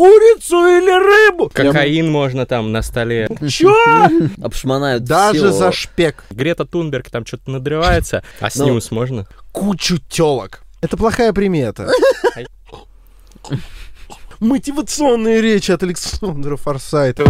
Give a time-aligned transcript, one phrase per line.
[0.00, 1.50] курицу или рыбу.
[1.52, 3.28] Кокаин можно там на столе.
[3.50, 3.76] Чё?
[4.42, 6.24] Обшмонают Даже за шпек.
[6.30, 8.50] Грета Тунберг там что-то надрывается, а Ну.
[8.50, 9.26] снюс можно?
[9.52, 10.62] Кучу телок.
[10.80, 11.90] Это плохая примета.
[14.40, 17.24] Мотивационные речи от Александра Форсайта.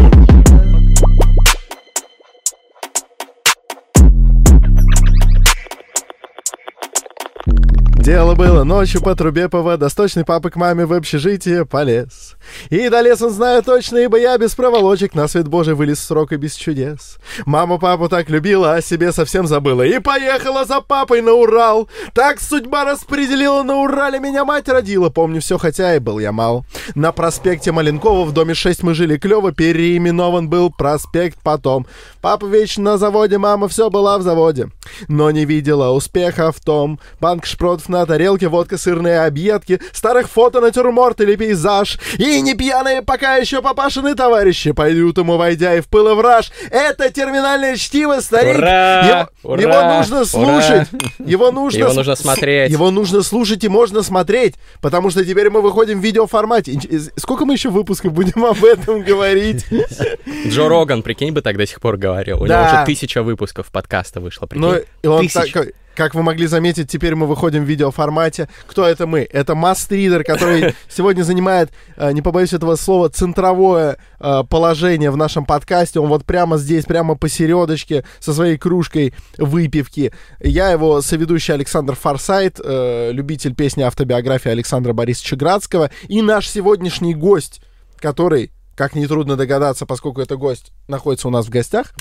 [8.00, 12.36] Дело было ночью по трубе по водосточной папы к маме в общежитие полез.
[12.70, 16.38] И долез он, знаю точно, ибо я без проволочек на свет божий вылез с срока
[16.38, 17.18] без чудес.
[17.44, 19.82] Мама папу так любила, а себе совсем забыла.
[19.82, 21.90] И поехала за папой на Урал.
[22.14, 25.10] Так судьба распределила на Урале, меня мать родила.
[25.10, 26.64] Помню все, хотя и был я мал.
[26.94, 31.86] На проспекте Маленкова в доме 6 мы жили клево, переименован был проспект потом.
[32.22, 34.70] Папа вечно на заводе, мама все была в заводе.
[35.08, 36.98] Но не видела успеха в том.
[37.20, 41.98] Банк шпротов на тарелке, водка, сырные объедки, старых фото, натюрморт или пейзаж.
[42.18, 46.50] И не пьяные пока еще папашины товарищи пойдут ему, войдя и в пыл и.
[46.70, 48.56] Это терминальное чтиво, старик.
[48.58, 49.06] Ура!
[49.06, 49.62] Его, Ура!
[49.62, 50.24] его нужно Ура!
[50.24, 50.88] слушать.
[51.18, 52.70] Его нужно, Его с- нужно смотреть.
[52.72, 56.78] Его нужно слушать и можно смотреть, потому что теперь мы выходим в видеоформате.
[57.16, 59.64] Сколько мы еще выпусков будем об этом говорить?
[60.46, 62.42] Джо Роган, прикинь, бы так до сих пор говорил.
[62.42, 64.66] У него уже тысяча выпусков подкаста вышло, прикинь.
[64.66, 68.48] Ну, и он такой, как вы могли заметить, теперь мы выходим в видеоформате.
[68.66, 69.28] Кто это мы?
[69.30, 75.44] Это мастридер, который сегодня занимает, э, не побоюсь этого слова, центровое э, положение в нашем
[75.44, 76.00] подкасте.
[76.00, 80.14] Он вот прямо здесь, прямо посередочке, со своей кружкой выпивки.
[80.40, 85.90] Я его соведущий Александр Форсайт, э, любитель песни автобиографии Александра Борисовича Градского.
[86.08, 87.60] И наш сегодняшний гость,
[87.98, 91.92] который, как нетрудно догадаться, поскольку это гость находится у нас в гостях,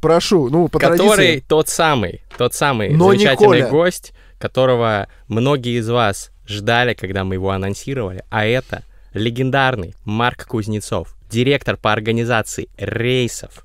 [0.00, 1.44] прошу, ну, по Который традиции...
[1.46, 7.50] тот самый, тот самый Но замечательный гость, которого многие из вас ждали, когда мы его
[7.50, 13.64] анонсировали, а это легендарный Марк Кузнецов, директор по организации рейсов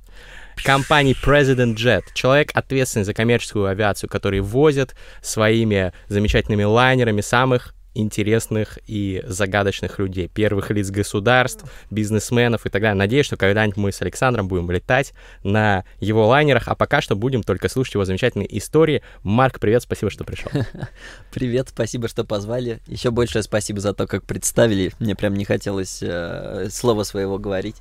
[0.63, 8.77] компании President Jet, человек, ответственный за коммерческую авиацию, который возит своими замечательными лайнерами самых интересных
[8.85, 12.95] и загадочных людей, первых лиц государств, бизнесменов и так далее.
[12.95, 15.13] Надеюсь, что когда-нибудь мы с Александром будем летать
[15.43, 19.01] на его лайнерах, а пока что будем только слушать его замечательные истории.
[19.23, 20.51] Марк, привет, спасибо, что пришел.
[21.33, 22.79] Привет, спасибо, что позвали.
[22.87, 24.93] Еще большое спасибо за то, как представили.
[24.99, 27.75] Мне прям не хотелось э, слова своего говорить.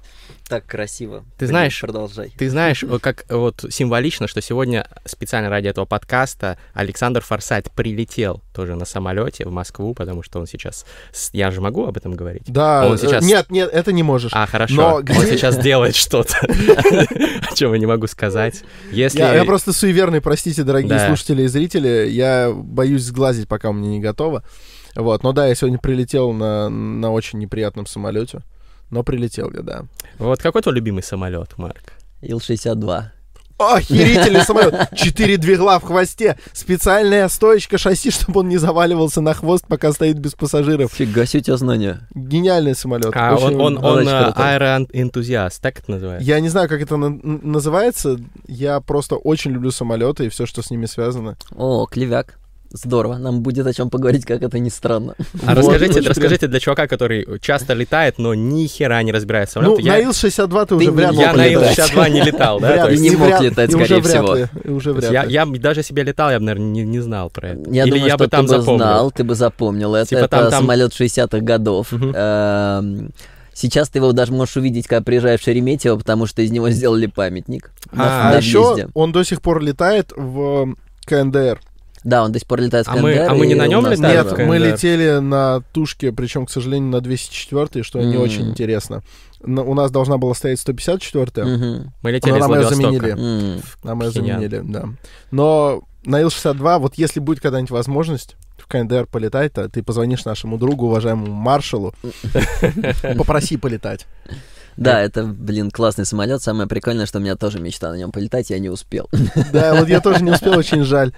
[0.49, 1.21] Так красиво.
[1.21, 2.33] Ты Привет, знаешь, Продолжай.
[2.37, 8.43] Ты знаешь, вот как вот символично, что сегодня специально ради этого подкаста Александр Форсайт прилетел
[8.55, 10.85] тоже на самолете в Москву, потому что он сейчас...
[11.33, 12.43] Я же могу об этом говорить?
[12.47, 14.33] Да, Он сейчас- э, нет, нет, это не можешь.
[14.35, 14.75] А, хорошо.
[14.75, 18.63] Но Он где- сейчас делает что-то, о чем я не могу сказать.
[18.93, 19.19] Если...
[19.19, 21.07] Я, я просто суеверный, простите, дорогие Да.
[21.07, 24.43] слушатели и зрители, я боюсь сглазить, пока у меня не готово.
[24.95, 28.41] Вот, но да, я сегодня прилетел на, на очень неприятном самолете,
[28.91, 29.85] но прилетел я, да.
[30.19, 31.95] Вот какой твой любимый самолет, Марк?
[32.23, 33.05] Ил-62.
[33.73, 34.89] Охерительный самолет!
[34.95, 40.19] Четыре двигла в хвосте, специальная стоечка шасси, чтобы он не заваливался на хвост, пока стоит
[40.19, 40.93] без пассажиров.
[40.93, 42.09] Фига себе у тебя знания.
[42.15, 43.13] Гениальный самолет.
[43.15, 46.27] А, Очень- он, он, он э, аэроэнтузиаст, так это называется?
[46.27, 47.11] Я не знаю, как это на-
[47.43, 48.19] называется.
[48.47, 51.37] Я просто очень люблю самолеты и все, что с ними связано.
[51.57, 52.39] О, клевяк.
[52.77, 55.15] Здорово, нам будет о чем поговорить, как это ни странно.
[55.47, 59.61] А Вот, расскажите, очень расскажите для чувака, который часто летает, но ни хера не разбирается
[59.61, 59.91] в Ну, самолете.
[59.91, 61.79] на я Ил-62 ты Ты уже вряд ли я на полетать.
[61.79, 62.89] Ил-62 не летал, да?
[62.91, 64.37] Есть не и мог летать, и скорее всего.
[64.37, 67.71] и Я, даже себе летал, я бы, наверное, не, знал про это.
[67.71, 68.79] Я Или думаю, я что бы там ты бы запомнил.
[68.85, 69.95] знал, ты бы запомнил.
[69.95, 71.93] Это, Типа самолет 60-х годов.
[71.93, 73.13] Эм,
[73.57, 77.07] Сейчас ты его даже можешь увидеть, когда приезжаешь в Шереметьево, потому что из него сделали
[77.07, 77.71] памятник.
[77.93, 80.75] на- А, на А еще он до сих пор летает в
[81.07, 81.61] КНДР.
[82.05, 84.15] Да, он до сих пор летает в А мы- а мы не на нем летали
[84.17, 84.31] Нет, в.
[84.35, 84.45] КНДР?
[84.45, 88.21] мы летели на тушке, причем, к сожалению, на 204 что не М.
[88.23, 89.03] очень интересно.
[89.43, 91.93] На- у нас должна была стоять 154 Мгм.
[92.03, 92.83] Мы летели Но из нам Владивостока.
[92.83, 93.11] заменили.
[93.57, 93.61] М.
[93.83, 94.85] Нам ее заменили, да.
[95.31, 100.59] Но на Ил-62, вот если будет когда-нибудь возможность в КНДР полетать, то ты позвонишь нашему
[100.59, 101.95] другу, уважаемому маршалу,
[103.17, 104.07] попроси полетать.
[104.77, 106.43] Да, это, блин, классный самолет.
[106.43, 109.09] Самое прикольное, что у меня тоже мечта на нем полетать, я не успел.
[109.53, 111.13] Да, вот я тоже не успел, очень жаль.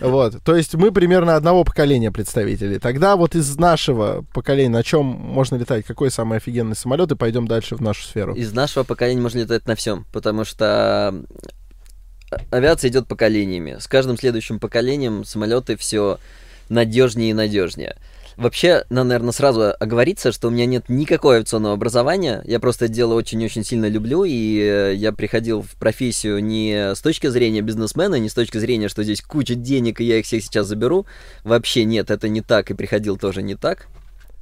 [0.00, 2.78] Вот, то есть мы примерно одного поколения представителей.
[2.78, 5.84] Тогда вот из нашего поколения на чем можно летать?
[5.84, 7.12] Какой самый офигенный самолет?
[7.12, 8.34] И пойдем дальше в нашу сферу.
[8.34, 10.66] Из нашего поколения можно летать на всем, потому что
[12.30, 13.76] а- авиация идет поколениями.
[13.78, 16.18] С каждым следующим поколением самолеты все
[16.68, 17.96] надежнее и надежнее.
[18.40, 22.42] Вообще, надо, наверное, сразу оговориться, что у меня нет никакого авиационного образования.
[22.46, 27.02] Я просто это дело очень-очень сильно люблю, и э, я приходил в профессию не с
[27.02, 30.42] точки зрения бизнесмена, не с точки зрения, что здесь куча денег, и я их всех
[30.42, 31.04] сейчас заберу.
[31.44, 33.88] Вообще нет, это не так, и приходил тоже не так.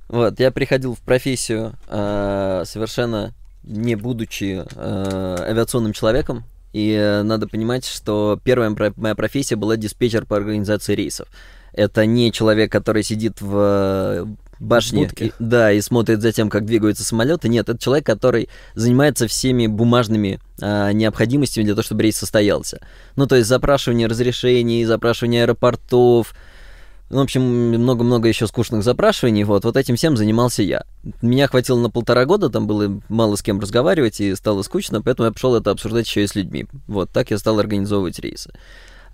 [0.07, 3.35] Вот, я приходил в профессию э, совершенно
[3.65, 10.25] не будучи э, авиационным человеком, и э, надо понимать, что первая моя профессия была диспетчер
[10.25, 11.27] по организации рейсов.
[11.73, 14.27] Это не человек, который сидит в э,
[14.59, 17.49] башне, и- да, и смотрит за тем, как двигаются самолеты.
[17.49, 22.81] Нет, это человек, который занимается всеми бумажными а, необходимостями для того, чтобы рейс состоялся.
[23.17, 26.35] Ну, то есть запрашивание разрешений, запрашивание аэропортов,
[27.11, 29.45] ну, в общем, много-много еще скучных запрашиваний.
[29.45, 30.83] Вот, вот этим всем занимался я.
[31.23, 35.27] Меня хватило на полтора года, там было мало с кем разговаривать, и стало скучно, поэтому
[35.27, 36.67] я пошел это обсуждать еще и с людьми.
[36.87, 38.51] Вот, так я стал организовывать рейсы.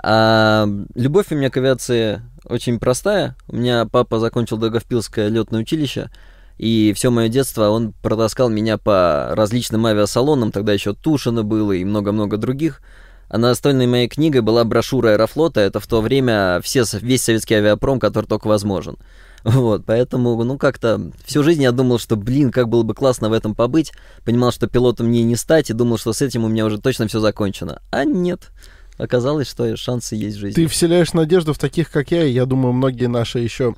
[0.03, 3.37] А любовь у меня к авиации очень простая.
[3.49, 6.11] У меня папа закончил Даговпилское летное училище,
[6.59, 11.85] и все мое детство он протаскал меня по различным авиасалонам, тогда еще Тушино было и
[11.85, 12.81] много-много других.
[13.29, 17.99] А настольной моей книгой была брошюра Аэрофлота, это в то время все, весь советский авиапром,
[17.99, 18.97] который только возможен.
[19.45, 23.35] Вот, поэтому, ну, как-то всю жизнь я думал, что, блин, как было бы классно в
[23.35, 23.93] этом побыть.
[24.25, 27.09] Понимал, что пилотом мне не стать, и думал, что с этим у меня уже точно
[27.09, 27.83] все закончено.
[27.91, 28.53] А нет.
[28.97, 30.55] Оказалось, что шансы есть в жизни.
[30.55, 33.75] Ты вселяешь надежду в таких, как я, и я думаю, многие наши еще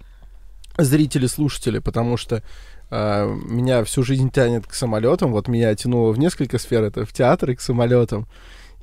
[0.77, 2.43] зрители, слушатели, потому что
[2.91, 5.33] а, меня всю жизнь тянет к самолетам.
[5.33, 8.27] Вот меня тянуло в несколько сфер, это в театр и к самолетам.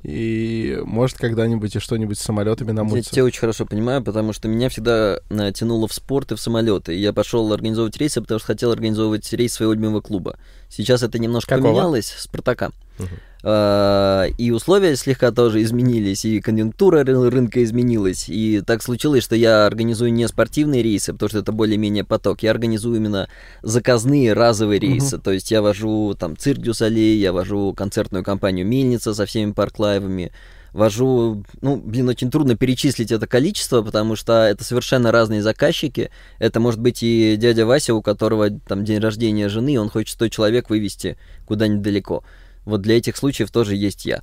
[0.02, 3.10] И может когда-нибудь и что-нибудь с самолетами Я намутится.
[3.10, 6.94] тебя очень хорошо понимаю, потому что меня всегда э, тянуло в спорт и в самолеты.
[6.94, 10.38] И я пошел организовывать рейсы, потому что хотел организовывать рейс своего любимого клуба.
[10.68, 11.70] Сейчас это немножко Какого?
[11.70, 12.72] поменялось, Спартака.
[12.98, 13.08] Мгм.
[13.46, 18.24] А, И условия слегка тоже изменились, и конъюнктура ры- рынка изменилась.
[18.28, 22.42] И так случилось, что я организую не спортивные рейсы, потому что это более-менее поток.
[22.42, 23.28] Я организую именно
[23.62, 25.18] заказные разовые рейсы.
[25.18, 29.52] То есть я вожу там цирк Дю Солей, я вожу концертную компанию Мельница со всеми
[29.52, 30.32] парклайвами,
[30.72, 36.10] вожу, ну, блин, очень трудно перечислить это количество, потому что это совершенно разные заказчики.
[36.38, 40.28] Это может быть и дядя Вася, у которого там день рождения жены, он хочет 100
[40.28, 42.24] человек вывести куда-нибудь далеко.
[42.64, 44.22] Вот для этих случаев тоже есть я.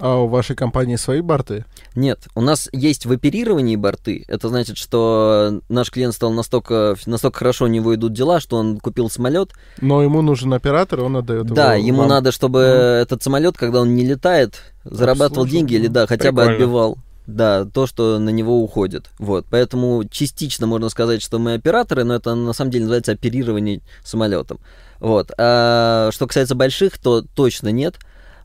[0.00, 1.64] А у вашей компании свои борты?
[1.96, 4.24] Нет, у нас есть в оперировании борты.
[4.28, 8.78] Это значит, что наш клиент стал настолько, настолько хорошо у него идут дела, что он
[8.78, 9.50] купил самолет.
[9.80, 12.08] Но ему нужен оператор, он отдает Да, его ему вам.
[12.10, 15.46] надо, чтобы этот самолет, когда он не летает, зарабатывал Обслуживал.
[15.46, 16.52] деньги или да, хотя бы Прикольно.
[16.54, 16.98] отбивал.
[17.26, 19.10] Да, то, что на него уходит.
[19.18, 19.46] Вот.
[19.50, 24.60] Поэтому частично можно сказать, что мы операторы, но это на самом деле называется оперирование самолетом.
[25.00, 25.30] Вот.
[25.38, 27.96] А что касается больших, то точно нет,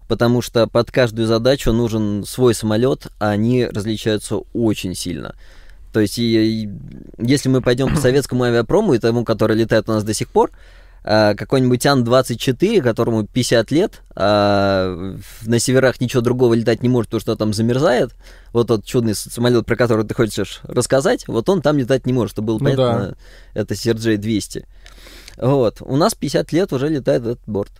[0.07, 5.35] потому что под каждую задачу нужен свой самолет, а они различаются очень сильно.
[5.91, 6.69] То есть, и- и
[7.19, 10.51] если мы пойдем по советскому авиапрому и тому, который летает у нас до сих пор,
[11.05, 17.19] а, какой-нибудь Ан-24, которому 50 лет, а, на северах ничего другого летать не может, потому
[17.21, 18.11] что там замерзает.
[18.53, 22.31] Вот тот чудный самолет, про который ты хочешь рассказать, вот он там летать не может,
[22.31, 23.17] чтобы было Ну понятно,
[23.53, 24.65] это CRJ-200.
[25.37, 25.77] Вот.
[25.81, 27.71] У нас 50 лет уже летает этот борт.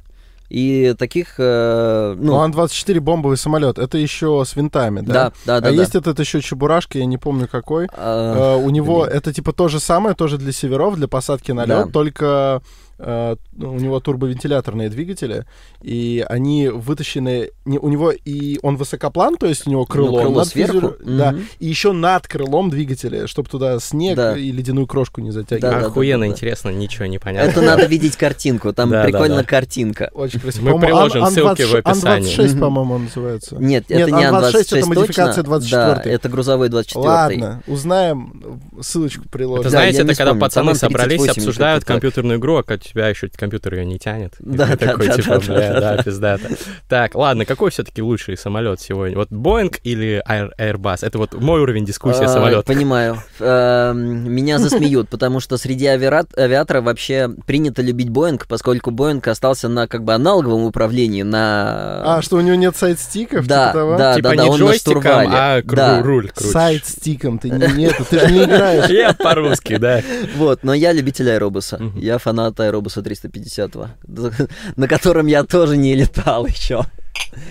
[0.50, 5.14] И таких, э, Ну, ну, Ан-24 бомбовый самолет, это еще с винтами, да?
[5.14, 5.70] да, да, да.
[5.70, 5.82] а да.
[5.82, 7.88] есть этот еще Чебурашка, я не помню какой.
[7.94, 9.18] А, Э, у него блин.
[9.18, 11.80] это типа то же самое, тоже для северов, для посадки на Да.
[11.84, 12.62] лед, только
[13.00, 15.46] э, у него турбовентиляторные двигатели,
[15.82, 20.40] и они вытащены, не, у него и он высокоплан, то есть у него крыло, крыло
[20.40, 21.48] над сверху, фюзеля- да, мгм.
[21.60, 24.38] и еще над крылом двигателя, чтобы туда снег Да.
[24.38, 25.62] и ледяную крошку не затягивать.
[25.74, 26.32] Да, да, Охуенно да, да.
[26.34, 27.50] интересно, ничего не понятно.
[27.50, 29.44] Это надо видеть картинку, там Да, да, прикольно да.
[29.44, 30.10] картинка.
[30.14, 30.64] Очень красиво.
[30.66, 32.30] Мы По-моему, приложим Ан- ссылки в Ан-26, описании.
[32.40, 32.60] Ан-26, Мгм.
[32.60, 33.56] по-моему, он называется.
[33.56, 35.52] Нет, Нет, это не Ан-26 Ан-26 это модификация точно.
[35.78, 36.04] 24-й.
[36.04, 39.62] Да, это грузовой 24 Ладно, узнаем, ссылочку приложим.
[39.62, 43.30] Это Да, знаете, это когда пацаны собрались, 38 или обсуждают компьютерную игру, а тебя еще
[43.36, 44.34] компьютер ее не тянет.
[44.40, 46.04] Да, да, такой, да, типа, да, бля, да, да, да.
[46.04, 46.50] пиздато.
[46.88, 49.18] Так, ладно, какой все-таки лучший самолет сегодня?
[49.18, 51.00] Вот Boeing или Air- Airbus?
[51.06, 52.66] Это вот мой уровень дискуссии А, самолетов.
[52.66, 53.18] Понимаю.
[53.40, 59.88] Эм, Меня засмеют, потому что среди авиаторов вообще принято любить Боинг, поскольку Боинг остался на
[59.88, 62.18] как бы аналоговом управлении, на...
[62.18, 63.48] А, что у него нет сайт-стиков?
[63.48, 63.98] Да, типа того?
[63.98, 64.16] да.
[64.16, 65.30] Типа не он на штурвале.
[65.32, 66.02] а Да.
[66.04, 66.32] руль.
[66.36, 68.90] Сайт-стиком ты не, нет, ты же не играешь.
[68.90, 70.02] Я по-русски, да.
[70.36, 71.80] Вот, но я любитель аэробуса.
[71.96, 73.76] Я фанат аэробуса 350,
[74.76, 76.84] на котором я тоже не летал еще.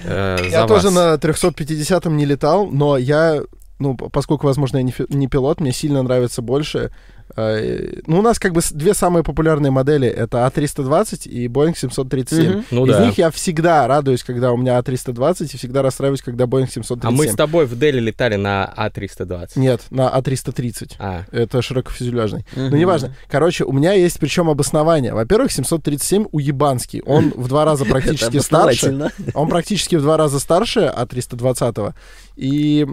[0.05, 3.43] Э, Я тоже на 350-м не летал, но я,
[3.79, 6.91] ну, поскольку, возможно, я не пилот, мне сильно нравится больше.
[7.37, 12.51] Э, Ну, у нас как бы две самые популярные модели— это А320 и Boeing 737.
[12.53, 12.65] Мгм.
[12.71, 13.07] Ну Из да.
[13.07, 17.09] них я всегда радуюсь, когда у меня А320, и всегда расстраиваюсь, когда Boeing 737.
[17.09, 19.51] А мы с тобой в Дели летали на А320.
[19.57, 20.93] Нет, на А330.
[20.99, 22.45] А, Это широкофюзеляжный.
[22.57, 22.77] Ну, Мгм.
[22.77, 23.15] неважно.
[23.31, 25.15] Короче, у меня есть причем обоснование.
[25.15, 27.03] Во-первых, 737 уебанский.
[27.07, 29.11] Он в два раза практически старше.
[29.35, 31.95] Он практически в два раза старше от 320-го.
[32.37, 32.87] И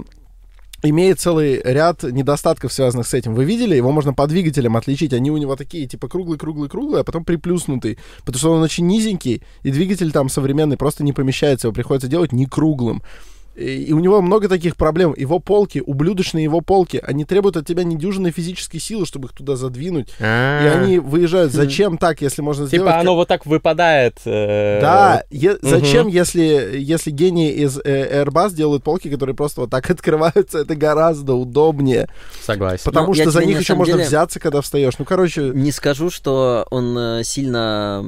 [0.83, 3.36] имеет целый ряд недостатков, связанных с этим.
[3.36, 3.75] Вы видели?
[3.75, 5.13] Его можно по двигателям отличить.
[5.13, 7.98] Они у него такие, типа, круглые-круглые-круглые, а потом приплюснутый.
[8.19, 11.67] Потому что он очень низенький, и двигатель там современный просто не помещается.
[11.67, 13.01] Его приходится делать не круглым.
[13.55, 15.13] И у него много таких проблем.
[15.17, 19.55] Его полки, ублюдочные его полки, они требуют от тебя недюжинной физической силы, чтобы их туда
[19.57, 20.07] задвинуть.
[20.19, 21.51] И они выезжают.
[21.51, 22.87] Зачем так, если можно сделать...
[22.87, 24.17] Типа оно вот так выпадает.
[24.25, 29.69] э, Да, е- зачем, если, если гении из э, Airbus делают полки, которые просто вот
[29.69, 32.07] так открываются, это гораздо удобнее.
[32.41, 32.83] Согласен.
[32.85, 34.93] Потому Ну, я что за них еще можно деле- взяться, когда встаешь.
[34.99, 38.05] Ну, короче, Не скажу, что он э, сильно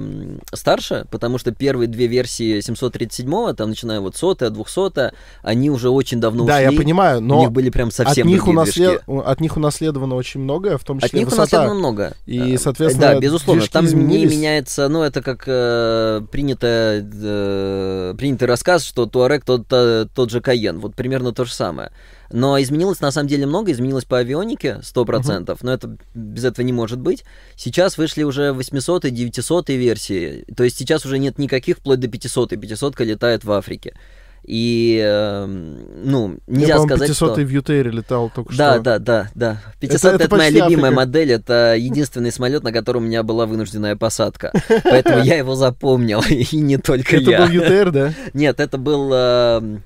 [0.54, 5.12] старше, потому что первые две версии 737-го, там, начиная вот сотая, 200
[5.44, 6.64] они уже очень давно да, ушли.
[6.66, 9.58] я понимаю, У но них были прям от совсем них, другие унаслед- у- от них
[9.58, 11.42] унаследовано очень многое, в том От числе них высота.
[11.64, 12.14] унаследовано много.
[12.26, 13.64] И, Э, соответственно, Да, безусловно.
[13.72, 14.32] Там не изменились.
[14.32, 16.68] меняется, ну, это как э, принято,
[17.02, 20.80] э, принятый рассказ, что Туарек тот, э, тот же Каен.
[20.80, 21.92] Вот примерно то же самое.
[22.34, 26.72] Но изменилось на самом деле много, изменилось по авионике 100%, но это без этого не
[26.72, 27.26] может быть.
[27.58, 32.08] Сейчас вышли уже 800 и 900 версии, то есть сейчас уже нет никаких вплоть до
[32.08, 33.96] 500, 500 летает в Африке.
[34.44, 37.42] И, э, ну, Я, нельзя по-моему, сказать, 500 что...
[37.42, 38.82] в Ютейре летал только Да, что.
[38.82, 39.62] да, да, да.
[39.80, 40.96] 500 это это, моя почти любимая Африка.
[40.96, 44.52] модель, это единственный самолет, на котором у меня была вынужденная посадка.
[44.84, 47.42] Поэтому я его запомнил, и не только Это я.
[47.46, 48.14] был Ютейр, да?
[48.34, 49.12] Нет, это был...
[49.14, 49.84] эм,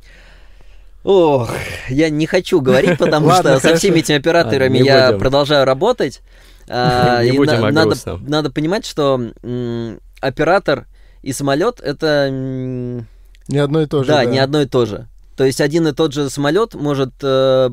[1.03, 1.51] Ох,
[1.89, 5.19] я не хочу говорить, потому Ладно, что со всеми этими операторами я будем.
[5.19, 6.21] продолжаю работать.
[6.67, 10.88] А, Не будем на- о надо, понимать, что м, оператор
[11.21, 13.07] и самолет это м,
[13.48, 14.08] Не одно и то же.
[14.08, 15.08] да, не одно и то же.
[15.38, 17.70] То есть один и тот же самолет может э,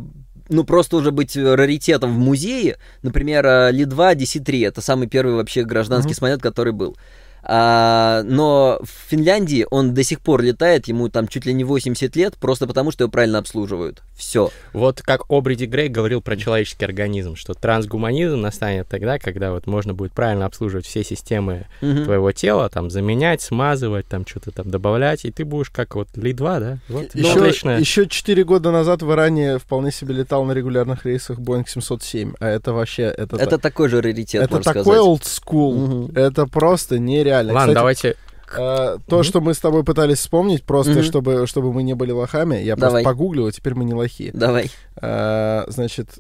[0.49, 2.77] ну, просто уже быть раритетом в музее.
[3.03, 6.17] Например, э, Ли-2 DC-3 это самый первый вообще гражданский Мгм.
[6.17, 6.97] самолет, который был.
[7.45, 12.15] А, но в Финляндии он до сих пор летает, ему там чуть ли не 80
[12.17, 14.03] лет, просто потому что его правильно обслуживают.
[14.15, 14.51] Все.
[14.73, 19.93] Вот как Обриди Грей говорил про человеческий организм, что трансгуманизм настанет тогда, когда вот можно
[19.95, 25.33] будет правильно обслуживать все системы твоего тела, там, заменять, смазывать, там, что-то там добавлять, и
[25.33, 26.79] ты будешь как вот Ли-2, да?
[26.89, 27.71] Вот, Еще, отлично.
[27.71, 32.49] еще 4 года назад в Иране вполне себе летал на регулярных рейсах Boeing 707, а
[32.49, 33.03] это вообще...
[33.05, 34.99] Это, Это такой же раритет, это такой сказать.
[35.01, 36.17] old school, Мгм.
[36.17, 37.32] это просто нереально.
[37.37, 38.09] Ладно, Кстати, давайте...
[38.55, 39.25] э, то, Мгм.
[39.25, 41.03] что мы с тобой пытались вспомнить, просто Мгм.
[41.03, 43.03] чтобы, чтобы мы не были лохами, я Давай.
[43.03, 44.31] просто погуглил, и теперь мы не лохи.
[44.35, 44.71] Давай.
[45.01, 46.19] Э, значит,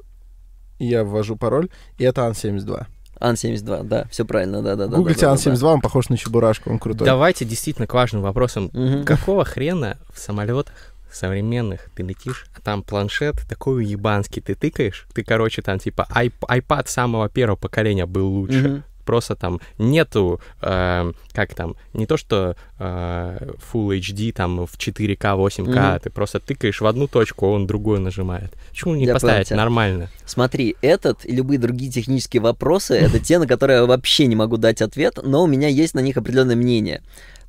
[0.79, 2.87] я ввожу пароль, и это Ан-72.
[3.21, 4.97] Ан-72, да, все правильно, да-да-да.
[4.97, 7.07] Гуглите да, да, да, Ан-72, он похож на Чебурашку, он крутой.
[7.07, 8.69] Давайте действительно к важным вопросам.
[8.73, 8.81] да.
[8.81, 9.05] Мгм.
[9.05, 10.75] Какого хрена в самолетах
[11.13, 16.33] современных ты летишь, а там планшет такой ебанский, ты тыкаешь, ты, короче, там типа айп-
[16.49, 18.69] iPad самого первого поколения был лучше.
[18.69, 18.85] Мгм.
[19.05, 23.39] Просто там нету, э, как там, не то что э,
[23.73, 26.01] Full HD там в 4К, 8К, Мгм.
[26.01, 28.53] ты просто тыкаешь в одну точку, он другую нажимает.
[28.71, 29.57] Почему не Я понял поставить тебя.
[29.57, 30.09] нормально?
[30.27, 34.57] Смотри, этот и любые другие технические вопросы это те, на которые я вообще не могу
[34.57, 37.03] дать ответ, но у меня есть на них определенное мнение.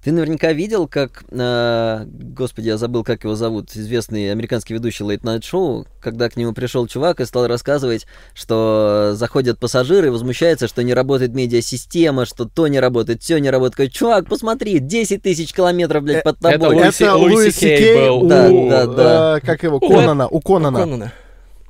[0.03, 5.21] Ты наверняка видел, как, э, господи, я забыл, как его зовут, известный американский ведущий Late
[5.21, 10.67] Night Show, когда к нему пришел чувак и стал рассказывать, что заходят пассажиры и возмущаются,
[10.67, 13.75] что не работает медиасистема, что то не работает, все не работает.
[13.75, 16.77] Говорит, чувак, посмотри, 10 тысяч километров, блядь, под это тобой.
[16.79, 18.23] Это Си- Луи Луи Си Кей был.
[18.23, 19.39] у, Да, э, да, да.
[19.39, 20.79] как его, Конана, у Конана.
[20.79, 21.13] Конана.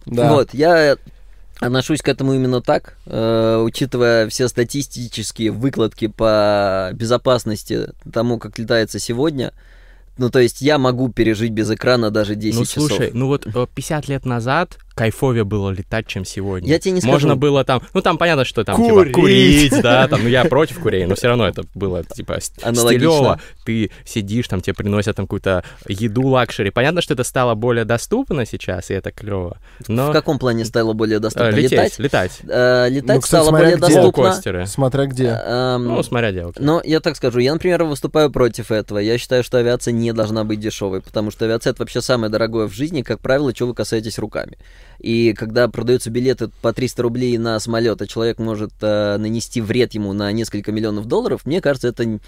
[0.08, 0.34] Да.
[0.34, 0.98] Вот, я
[1.66, 9.00] отношусь к этому именно так, э, учитывая все статистические выкладки по безопасности тому, как летается
[9.00, 9.54] сегодня.
[10.18, 12.88] Ну, то есть я могу пережить без экрана даже 10 Ну, часов.
[12.90, 16.70] слушай, ну вот э, 50 лет назад кайфовее было летать, чем сегодня.
[16.70, 17.14] Я тебе не скажу.
[17.14, 19.08] Можно было там, ну там понятно, что там Курить.
[19.08, 23.40] типа курить, да, там, ну я против курения, но все равно это было типа стилево.
[23.66, 26.70] Ты сидишь, там тебе приносят там какую-то еду luxury.
[26.70, 29.58] Понятно, что это стало более доступно сейчас, и это клево.
[29.88, 31.50] Но В каком плане стало более э, доступно?
[31.50, 32.00] лететь, летать?
[32.00, 32.40] летать.
[32.48, 33.88] Э, летать Ну, кстати, стало более где.
[33.88, 34.66] доступно.
[34.66, 35.40] Смотря где.
[35.46, 36.56] Эм, Ну, смотря делать.
[36.60, 39.00] Но я так скажу, я, например, выступаю против этого.
[39.00, 42.68] Я считаю, что авиация не должна быть дешевой, потому что авиация это вообще самое дорогое
[42.68, 44.58] в жизни, как правило, чего вы касаетесь руками.
[45.00, 49.94] И когда продаются билеты по 300 рублей на самолет, а человек может э, нанести вред
[49.94, 52.20] ему на несколько миллионов долларов, мне кажется, это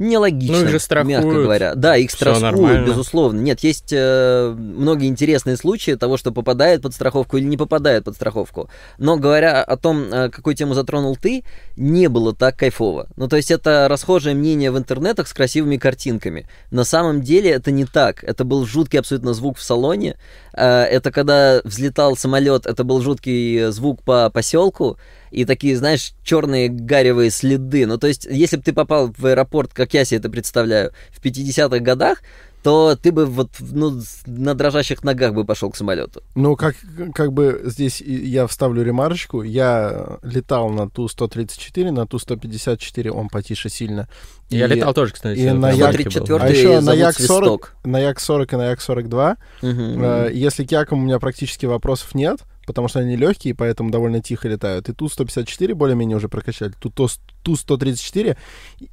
[0.00, 1.24] н- нелогично, Ну, их же страхуют.
[1.24, 1.74] мягко говоря.
[1.74, 3.40] Да, их страхуют, безусловно.
[3.40, 8.14] Нет, есть э, многие интересные случаи того, что попадает под страховку или не попадает под
[8.16, 8.68] страховку.
[8.98, 11.44] Но говоря о том, э, какую тему затронул ты,
[11.76, 13.08] не было так кайфово.
[13.16, 16.46] Ну, то есть это расхожее мнение в интернетах с красивыми картинками.
[16.70, 18.24] На самом деле это не так.
[18.24, 20.16] Это был жуткий абсолютно звук в салоне.
[20.54, 24.96] Э, Это когда взлетал самолет, это был жуткий звук по поселку.
[25.30, 27.86] И такие, знаешь, черные гаревые следы.
[27.86, 31.24] Ну, то есть, если бы ты попал в аэропорт, как я себе это представляю, в
[31.24, 32.22] 50-х годах,
[32.62, 36.22] то ты бы вот ну, на дрожащих ногах бы пошел к самолету.
[36.34, 36.74] Ну, как,
[37.14, 39.42] как бы здесь я вставлю ремарочку.
[39.42, 44.08] Я летал на Ту-134, на Ту-154 он потише сильно.
[44.50, 45.38] Я И летал тоже, кстати.
[45.38, 46.10] и на Як- был.
[46.10, 47.76] 134 А еще на зовут Як-40, Свисток.
[47.84, 49.36] на Як-40 и на Як-42.
[49.62, 50.02] Мгм.
[50.02, 52.40] Э, Если к Якам у меня практически вопросов нет,
[52.70, 54.88] потому что они легкие, поэтому довольно тихо летают.
[54.88, 56.72] И Ту-154 более-менее уже прокачали.
[56.80, 57.08] Ту- Ту-
[57.42, 58.36] Ту-134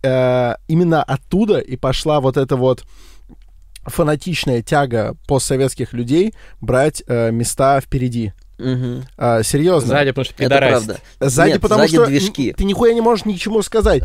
[0.04, 2.84] э, именно оттуда и пошла вот эта вот
[3.86, 8.34] фанатичная тяга постсоветских людей брать э, места впереди.
[8.58, 9.04] Мгм.
[9.18, 9.90] А, серьезно.
[9.90, 10.86] Сзади, потому что Это пидорасит.
[10.88, 11.02] правда.
[11.30, 12.54] Сзади, Нет, потому сзади что движки.
[12.54, 14.04] ты нихуя не можешь ничему сказать.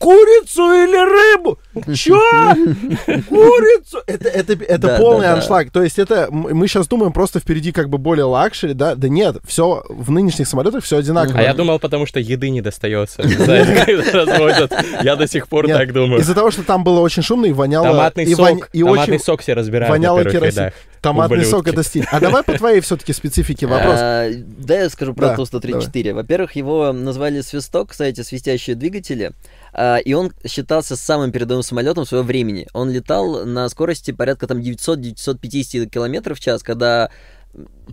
[0.00, 1.58] Курицу или рыбу?
[1.94, 2.18] Чё?
[3.28, 3.98] Курицу?
[4.06, 5.34] Это, это, это Да, полный да, да.
[5.34, 5.70] аншлаг.
[5.70, 8.94] То есть это мы сейчас думаем просто впереди как бы более luxury, да?
[8.94, 11.38] Да нет, все в нынешних самолетах все одинаково.
[11.38, 13.22] А я думал, потому что еды не достается.
[15.02, 16.22] Я до сих пор так думаю.
[16.22, 17.88] Из-за того, что там было очень шумно и воняло...
[17.88, 18.46] Томатный и сок.
[18.46, 20.72] Томатный очень сок все разбирают воняло керосин.
[21.00, 21.78] Томатный сок ублюдки.
[21.78, 22.06] это стиль.
[22.10, 23.94] А давай по твоей все-таки специфике вопрос.
[23.98, 26.12] А, да, я скажу про Да, Ту-134.
[26.14, 29.32] Во-первых, его назвали свисток, кстати, свистящие двигатели.
[29.72, 32.66] а, и он считался самым передовым самолетом своего времени.
[32.72, 37.10] Он летал на скорости порядка там 900-950 километров в час, когда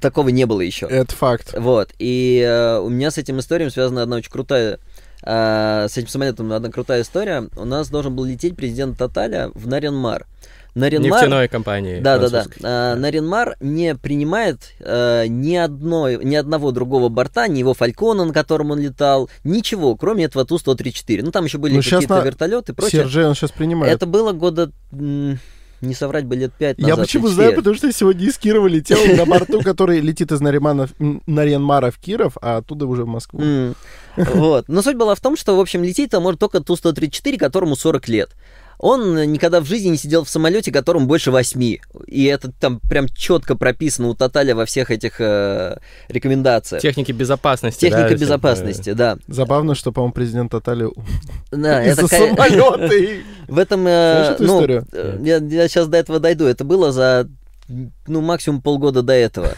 [0.01, 0.85] такого не было еще.
[0.87, 1.53] Это факт.
[1.57, 1.89] Вот.
[1.99, 4.79] И э, у меня с этим историей связана одна очень крутая
[5.23, 7.49] э, с этим самолетом одна крутая история.
[7.55, 10.27] У нас должен был лететь президент Таталя в Нарьянмар.
[10.77, 11.11] Нарьянмар...
[11.11, 11.99] Нефтяной компании.
[11.99, 12.29] Да, да, да.
[12.29, 12.61] французской.
[12.63, 18.33] А, Наринмар не принимает э, ни одной, ни одного другого борта, ни его Фалькона, на
[18.33, 21.21] котором он летал, ничего, кроме этого Ту-134.
[21.23, 23.01] Ну, там еще были Ну, какие-то на вертолеты и прочее.
[23.01, 23.91] Серджей он сейчас принимает.
[23.91, 26.97] Это было года, не соврать бы, лет пять назад.
[26.97, 30.41] Я почему знаю, потому что я сегодня из Кирова летел на борту, который летит из
[30.41, 33.41] Наримана, Нарьянмара в Киров, а оттуда уже в Москву.
[34.15, 34.67] Вот.
[34.67, 38.07] Но суть была в том, что, в общем, лететь там может только Ту-134, которому 40
[38.09, 38.31] лет.
[38.79, 41.77] Он никогда в жизни не сидел в самолете, которому больше 8.
[42.07, 45.77] И это там прям четко прописано у Таталя во всех этих э,
[46.09, 46.81] рекомендациях.
[46.81, 47.81] Техники безопасности.
[47.81, 49.17] Техника да, безопасности, да.
[49.27, 50.87] Забавно, что, по-моему, президент Татали
[51.51, 52.89] Да, это самолета.
[53.47, 54.85] В этом, э, ну, историю?
[54.91, 56.45] э, я, сейчас до этого дойду.
[56.45, 57.27] Это было за,
[57.67, 59.53] ну, максимум полгода до этого.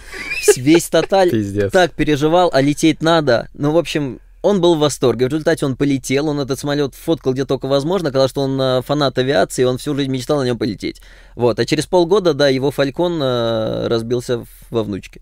[0.56, 1.72] Весь Таталь Пиздец.
[1.72, 3.50] так переживал, а лететь надо.
[3.54, 5.26] Ну, в общем, он был в восторге.
[5.26, 8.82] В результате он полетел, он этот самолет фоткал где только возможно, сказал, что он э,
[8.82, 11.02] фанат авиации, он всю жизнь мечтал на нем полететь.
[11.36, 15.22] Вот, а через полгода, да, его Фалькон э, разбился во внучке.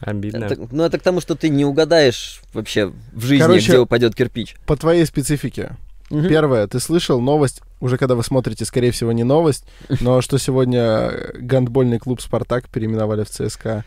[0.00, 0.44] Обидно.
[0.44, 4.14] Это- ну, это к тому, что ты не угадаешь вообще в жизни, Короче, где упадет
[4.14, 4.56] кирпич.
[4.66, 5.76] По твоей специфике.
[6.10, 6.28] Мгм.
[6.28, 9.64] Первое, ты слышал новость, уже когда вы смотрите, скорее всего, не новость,
[10.00, 13.84] но что сегодня гандбольный клуб «Спартак» переименовали в ЦСКА.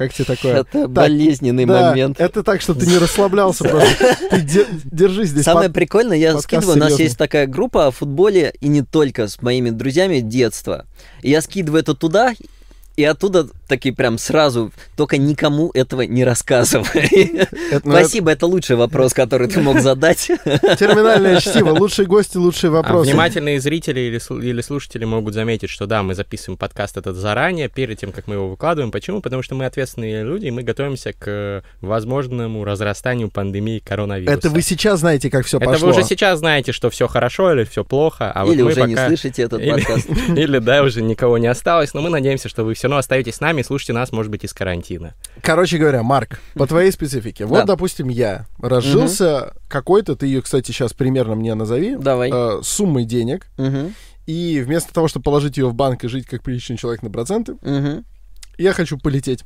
[0.00, 0.60] Как тебе такое?
[0.62, 2.18] Это болезненный Да, момент.
[2.18, 4.16] это так, что ты не расслаблялся просто.
[4.30, 5.44] Ты де- держись здесь.
[5.44, 7.04] Самое под- прикольное, я скидываю, у нас серьезный.
[7.04, 10.86] есть такая группа о футболе, и не только с моими друзьями детства.
[11.20, 12.32] И я скидываю это туда,
[13.00, 17.06] и оттуда таки прям сразу, только никому этого не рассказывай.
[17.30, 17.48] Это,
[17.84, 20.30] ну, это Спасибо, это лучший вопрос, который ты мог задать.
[20.78, 21.70] терминальное чтиво.
[21.70, 23.10] Лучшие гости, лучшие А вопросы.
[23.10, 27.98] внимательные зрители или, или слушатели могут заметить, что да, мы записываем подкаст этот заранее, перед
[27.98, 28.90] тем, как мы его выкладываем.
[28.90, 29.20] Почему?
[29.20, 34.36] Потому что мы ответственные люди, и мы готовимся к э, возможному разрастанию пандемии коронавируса.
[34.38, 35.88] Это вы сейчас знаете, как все Это пошло.
[35.88, 38.82] вы уже сейчас знаете, что все хорошо или все плохо, а вот Или мы уже
[38.82, 40.08] не пока- слышите этот Или- подкаст.
[40.28, 43.40] Или, да, уже никого не осталось, но мы надеемся, что вы все равно остаетесь с
[43.40, 45.14] нами и слушайте нас, может быть, из карантина.
[45.42, 47.46] Короче говоря, Марк, по твоей специфике.
[47.46, 52.30] Вот, допустим, я разжился какой-то, ты ее, кстати, сейчас примерно мне назови, Давай.
[52.32, 53.46] э, суммой денег,
[54.26, 57.56] и вместо того, чтобы положить ее в банк и жить как приличный человек на проценты,
[58.58, 59.44] я хочу полететь.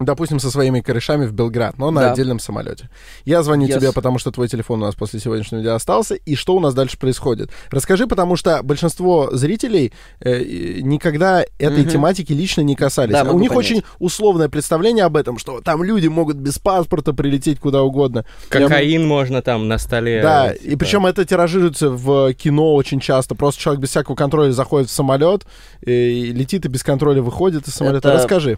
[0.00, 2.12] Допустим, со своими корешами в Белград, но на Да.
[2.12, 2.88] отдельном самолете.
[3.24, 3.78] Я звоню Yes.
[3.78, 6.14] тебе, потому что твой телефон у нас после сегодняшнего дня остался.
[6.14, 7.50] И что у нас дальше происходит?
[7.70, 11.90] Расскажи, потому что большинство зрителей э, никогда этой Мгм.
[11.90, 13.12] тематики лично не касались.
[13.12, 13.64] Да, А у них понять.
[13.72, 18.24] очень условное представление об этом, что там люди могут без паспорта прилететь куда угодно.
[18.52, 20.22] Я- Кокаин можно там на столе.
[20.22, 20.78] Да, э, и типа.
[20.78, 23.34] причем это тиражируется в кино очень часто.
[23.34, 25.44] Просто человек без всякого контроля заходит в самолет,
[25.84, 28.08] и летит и без контроля выходит из самолета.
[28.10, 28.56] Это, Расскажи.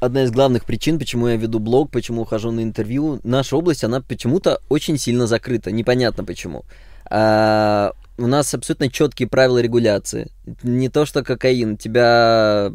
[0.00, 3.20] Одна из главных причин, почему я веду блог, почему хожу на интервью.
[3.24, 5.70] Наша область, она почему-то очень сильно закрыта.
[5.70, 6.64] Непонятно почему.
[7.10, 10.30] А, у нас абсолютно четкие правила регуляции.
[10.62, 11.76] Не то, что кокаин.
[11.76, 12.72] Тебя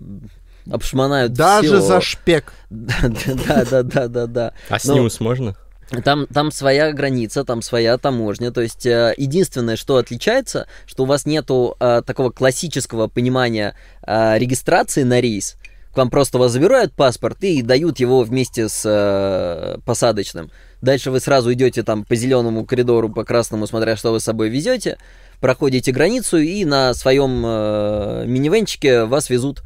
[0.72, 1.82] обшмонают Даже всё.
[1.82, 2.54] за шпек.
[2.70, 4.54] Да, да, да, да, да.
[4.70, 5.56] А ну, снюс можно?
[6.04, 8.52] Там, там своя граница, там своя таможня.
[8.52, 14.38] То есть э, единственное, что отличается, что у вас нету э, такого классического понимания э,
[14.40, 15.58] регистрации на рейс.
[15.94, 20.50] К вам просто вас забирают паспорт и дают его вместе с э, посадочным.
[20.82, 24.50] Дальше вы сразу идете там по зеленому коридору, по красному, смотря что вы с собой
[24.50, 24.98] везете.
[25.40, 29.62] проходите границу и на своем э, минивенчике вас везут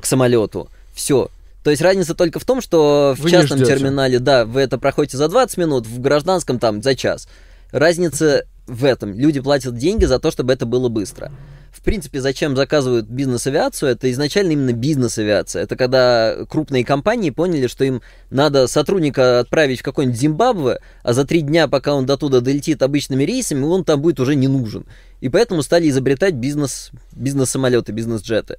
[0.00, 0.68] к самолету.
[0.92, 1.30] Все.
[1.62, 5.18] То есть разница только в том, что в Вы частном терминале, да, вы это проходите
[5.18, 7.28] за 20 минут, в гражданском там за час.
[7.70, 9.12] Разница в этом.
[9.12, 11.30] Люди платят деньги за то, чтобы это было быстро.
[11.72, 13.92] В принципе, зачем заказывают бизнес-авиацию?
[13.92, 15.62] Это изначально именно бизнес-авиация.
[15.62, 21.24] Это когда крупные компании поняли, что им надо сотрудника отправить в какой-нибудь Зимбабве, а за
[21.24, 24.84] три дня, пока он до туда долетит обычными рейсами, он там будет уже не нужен.
[25.20, 28.58] И поэтому стали изобретать бизнес, бизнес-самолеты, бизнес-джеты.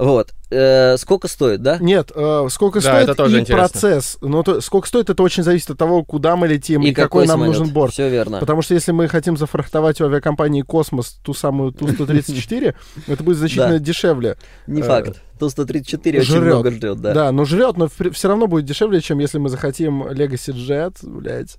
[0.00, 0.32] Вот.
[0.50, 1.76] Э, сколько стоит, да?
[1.78, 3.68] Нет, э, сколько Да, стоит это тоже и интересно.
[3.68, 4.16] процесс.
[4.22, 7.26] Ну, то, сколько стоит, это очень зависит от того, куда мы летим и, И какой,
[7.26, 7.58] нам самолет.
[7.58, 7.92] нужен борт.
[7.92, 8.40] Все верно.
[8.40, 12.74] Потому что если мы хотим зафрахтовать у авиакомпании «Космос» ту самую Ту-134,
[13.08, 14.38] это будет значительно дешевле.
[14.66, 15.20] Не э, факт.
[15.38, 16.44] Ту-134 очень жрет.
[16.44, 17.12] много ждет, да.
[17.12, 21.58] Да, но жрет, но все равно будет дешевле, чем если мы захотим Legacy Jet, блядь,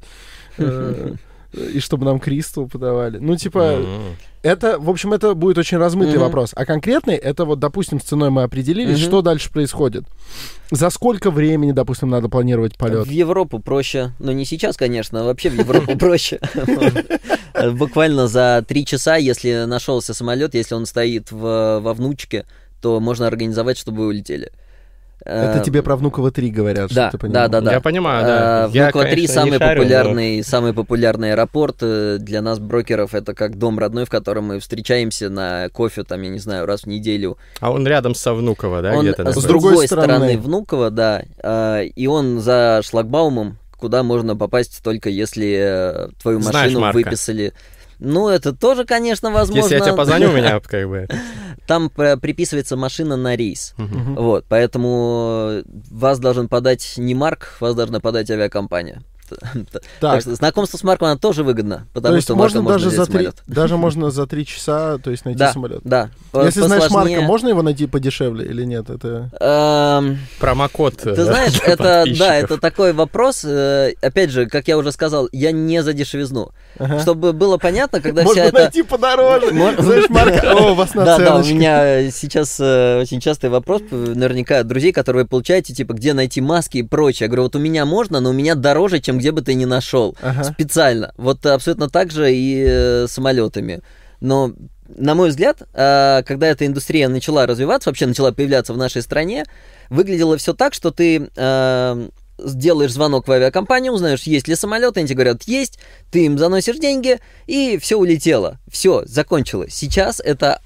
[0.58, 1.13] э,
[1.54, 3.19] и чтобы нам Кристал подавали.
[3.19, 3.77] Ну, типа.
[4.43, 6.23] Это, в общем, это будет очень размытый Мгм.
[6.23, 6.51] вопрос.
[6.56, 9.06] А конкретный, это вот, допустим, с ценой мы определились, Мгм.
[9.08, 10.04] что дальше происходит.
[10.71, 13.06] За сколько времени, допустим, надо планировать полет?
[13.06, 14.12] В Европу проще.
[14.19, 16.39] Но не сейчас, конечно, а вообще в Европу проще.
[17.73, 22.45] Буквально за три часа, если нашелся самолет, если он стоит во внучке,
[22.82, 24.51] то можно организовать, чтобы вы улетели.
[25.23, 27.73] Это Э, тебе про Внуково 3 говорят, да, что ты да, да, да.
[27.73, 28.63] Я понимаю, да.
[28.65, 32.60] Э, Внуково 3 конечно, не самый шарю, но- популярный, самый популярный аэропорт э, для нас,
[32.60, 36.65] брокеров, это как дом родной, в котором мы встречаемся на кофе, там, я не знаю,
[36.65, 37.38] раз в неделю.
[37.60, 39.21] А он рядом со Внуково, да, он где-то?
[39.23, 39.47] с находится?
[39.47, 40.13] другой стороны.
[40.13, 46.55] стороны Внуково, да, э, и он за шлагбаумом, куда можно попасть только если твою Знаешь
[46.65, 46.95] машину Марка.
[46.97, 47.53] выписали.
[48.03, 49.61] Ну, это тоже, конечно, возможно.
[49.61, 51.07] Если я тебе позвоню, у меня как бы...
[51.67, 53.75] Там э, приписывается машина на рейс.
[53.77, 55.61] Вот, поэтому
[55.91, 59.03] вас должен подать не Марк, вас должна подать авиакомпания.
[59.72, 62.89] Так Так, что знакомство с Марком, оно тоже выгодно, то потому есть что можно даже
[62.89, 63.36] за три, самолет.
[63.48, 65.82] даже можно за три часа, то есть найти Да, самолет.
[65.84, 66.10] да.
[66.34, 67.17] Если знаешь посложнее.
[67.17, 68.89] Марка, можно его найти подешевле или нет?
[68.89, 70.98] Это Эм, Промокод.
[70.98, 73.44] Ты э, знаешь, для это, да, это такой вопрос.
[73.44, 76.52] э, Опять же, как я уже сказал, я не за дешевизну.
[76.80, 77.00] Ага.
[77.00, 78.60] Чтобы было понятно, когда можно вся эта...
[78.60, 79.50] найти подороже.
[79.50, 84.60] Знаешь, Марка, о, у вас Да, да, у меня сейчас э, очень частый вопрос, наверняка
[84.60, 87.26] от друзей, которые вы получаете, типа, где найти маски и прочее.
[87.26, 89.65] Я говорю, вот у меня можно, но у меня дороже, чем где бы ты ни
[89.65, 90.15] нашел.
[90.21, 90.43] Ага.
[90.43, 91.13] Специально.
[91.17, 93.81] Вот абсолютно так же и э, самолетами.
[94.19, 94.53] Но,
[94.88, 99.45] на мой взгляд, э, когда эта индустрия начала развиваться, вообще начала появляться в нашей стране,
[99.89, 105.07] выглядело все так, что ты э, сделаешь звонок в авиакомпанию, узнаешь, есть ли самолет, они
[105.07, 105.79] тебе говорят, есть,
[106.12, 108.60] ты им заносишь деньги, и все улетело.
[108.69, 109.73] Все, закончилось.
[109.73, 110.60] Сейчас это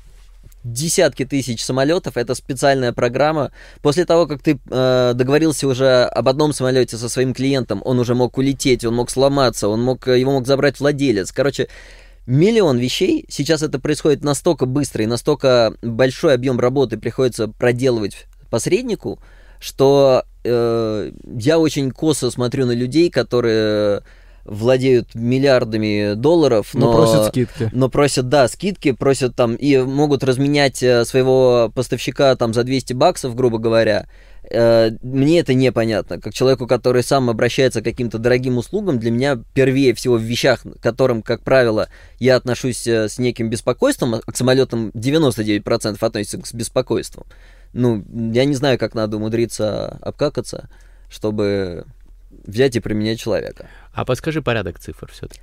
[0.65, 3.51] десятки тысяч самолетов, это специальная программа.
[3.81, 8.15] После того, как ты э, договорился уже об одном самолете со своим клиентом, он уже
[8.15, 11.31] мог улететь, он мог сломаться, он мог, его мог забрать владелец.
[11.31, 11.67] Короче,
[12.25, 13.25] миллион вещей.
[13.29, 19.19] Сейчас это происходит настолько быстро и настолько большой объем работы приходится проделывать посреднику,
[19.59, 24.01] что э, я очень косо смотрю на людей, которые
[24.45, 27.69] владеют миллиардами долларов, Но но, просят скидки.
[27.73, 32.93] но просят, да, скидки, просят там и могут разменять э, своего поставщика там за 200
[32.93, 34.05] баксов, грубо говоря.
[34.49, 36.21] Э, Мне это непонятно.
[36.21, 40.61] Как человеку, который сам обращается к каким-то дорогим услугам, для меня первее всего в вещах,
[40.61, 46.39] к которым, как правило, я отношусь э, с неким беспокойством, а к самолетам 99% относятся
[46.45, 47.25] с беспокойством.
[47.73, 50.69] Ну, я не знаю, как надо умудриться обкакаться,
[51.09, 51.85] чтобы
[52.45, 53.67] взять и применять человека.
[53.93, 55.41] А подскажи порядок цифр все-таки.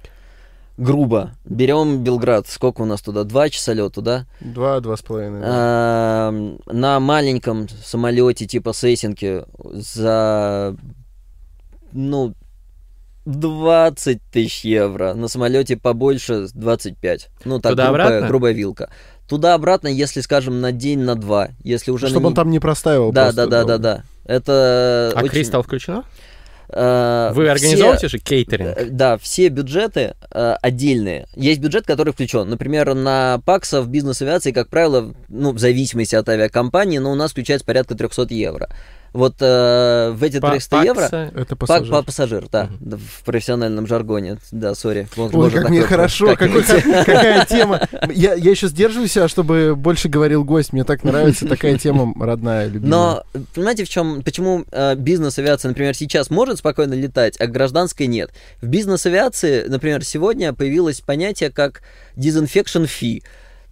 [0.79, 1.33] Грубо.
[1.45, 2.49] Берем Белград.
[2.49, 3.25] Сколько у нас туда?
[3.25, 4.25] Два часа лету, да?
[4.41, 5.41] Два, два с половиной.
[5.41, 6.33] да.
[6.67, 10.75] На маленьком самолете типа Сессинки за,
[11.93, 12.35] ну,
[13.27, 15.15] 20 тысяч евро.
[15.15, 17.29] На самолете побольше 25.
[17.45, 18.11] Ну, так, Туда-обратно?
[18.13, 18.91] грубая, грубая вилка.
[19.29, 21.51] Туда-обратно, если, скажем, на день, на два.
[21.63, 24.03] Если уже Чтобы на он там не простаивал Да, да, да, да, да.
[24.25, 26.05] Это А очень- Кристалл включено?
[26.73, 28.77] Э, Вы все- организовываете же кейтеринг?
[28.77, 31.27] Э, Да, все бюджеты э, отдельные.
[31.35, 32.49] Есть бюджет, который включен.
[32.49, 37.33] Например, на ПАКСа в бизнес-авиации, как правило, ну, в зависимости от авиакомпании, но у нас
[37.33, 38.69] включается порядка 300 евро.
[39.13, 41.03] Вот э, в эти 300 евро...
[41.03, 41.91] Это Пак, пассажир.
[41.93, 45.07] па- пассажир, да, да, в профессиональном жаргоне, да, сори.
[45.17, 47.81] Ой, как мне хорошо, какой- какая тема.
[48.11, 50.73] Я, я еще сдерживаю себя, чтобы больше говорил гость.
[50.73, 52.91] Мне так нравится такая тема родная, любимая.
[52.91, 53.23] Но
[53.55, 58.31] понимаете, в чем, почему э, бизнес-авиация, например, сейчас может спокойно летать, а гражданской нет?
[58.63, 61.83] В бизнес-авиации, например, сегодня появилось понятие как
[62.17, 63.23] disinfection fee.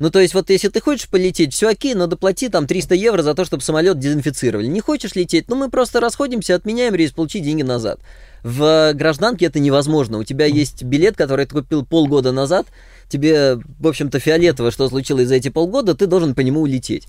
[0.01, 3.23] Ну, то есть, вот если ты хочешь полететь, все окей, но доплати там 300 евро
[3.23, 4.67] за то, чтобы самолет дезинфицировали.
[4.67, 8.01] Не хочешь лететь, ну, мы просто расходимся, отменяем рейс, получи деньги назад.
[8.43, 10.17] В гражданке это невозможно.
[10.17, 12.67] У тебя есть билет, который ты купил полгода назад,
[13.11, 17.07] тебе, в общем-то, фиолетово, что случилось за эти полгода, ты должен по нему улететь.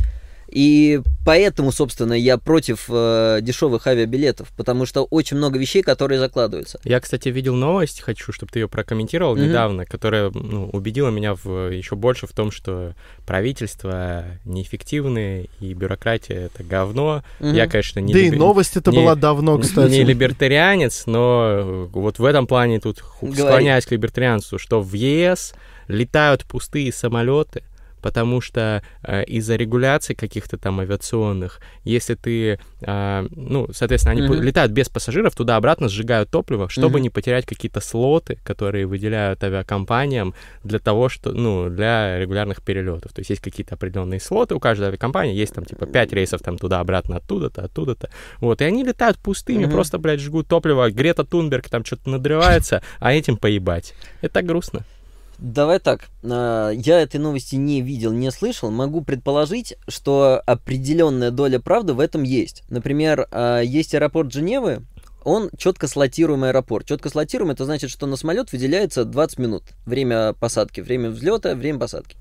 [0.52, 6.80] И поэтому, собственно, я против э, дешевых авиабилетов, потому что очень много вещей, которые закладываются.
[6.84, 9.48] Я, кстати, видел новость, хочу, чтобы ты ее прокомментировал Мгм.
[9.48, 12.94] недавно, которая ну, убедила меня в, еще больше в том, что
[13.26, 17.24] правительство неэффективное и бюрократия это говно.
[17.40, 17.54] Мгм.
[17.54, 19.92] Я, конечно, не Да и либер- новость это не- была давно, кстати.
[19.92, 23.38] не либертарианец, но э, вот в этом плане тут Говори.
[23.42, 25.54] склоняюсь к либертарианству, что в ЕС
[25.88, 27.64] летают пустые самолеты,
[28.02, 34.42] потому что э, из-за регуляций каких-то там авиационных, если ты, э, ну, соответственно, они Мгм.
[34.42, 37.04] летают без пассажиров, туда-обратно сжигают топливо, чтобы Мгм.
[37.04, 40.34] не потерять какие-то слоты, которые выделяют авиакомпаниям
[40.64, 43.14] для того, что, ну, для регулярных перелетов.
[43.14, 46.58] То есть есть какие-то определенные слоты у каждой авиакомпании, есть там типа 5 рейсов там
[46.58, 48.10] туда-обратно, оттуда-то, оттуда-то.
[48.40, 49.72] Вот, и они летают пустыми, Мгм.
[49.72, 50.90] просто, блядь, жгут топливо.
[50.90, 53.94] Грета Тунберг там что-то надрывается, а этим поебать.
[54.22, 54.84] Это так грустно.
[55.42, 58.70] Давай так, а, я этой новости не видел, не слышал.
[58.70, 62.62] Могу предположить, что определенная доля правды в этом есть.
[62.70, 64.84] Например, а, есть аэропорт Женевы,
[65.24, 66.86] он четко слотируемый аэропорт.
[66.86, 69.64] Четко слотируемый, это значит, что на самолет выделяется 20 минут.
[69.88, 72.18] Время посадки, время взлета, время посадки.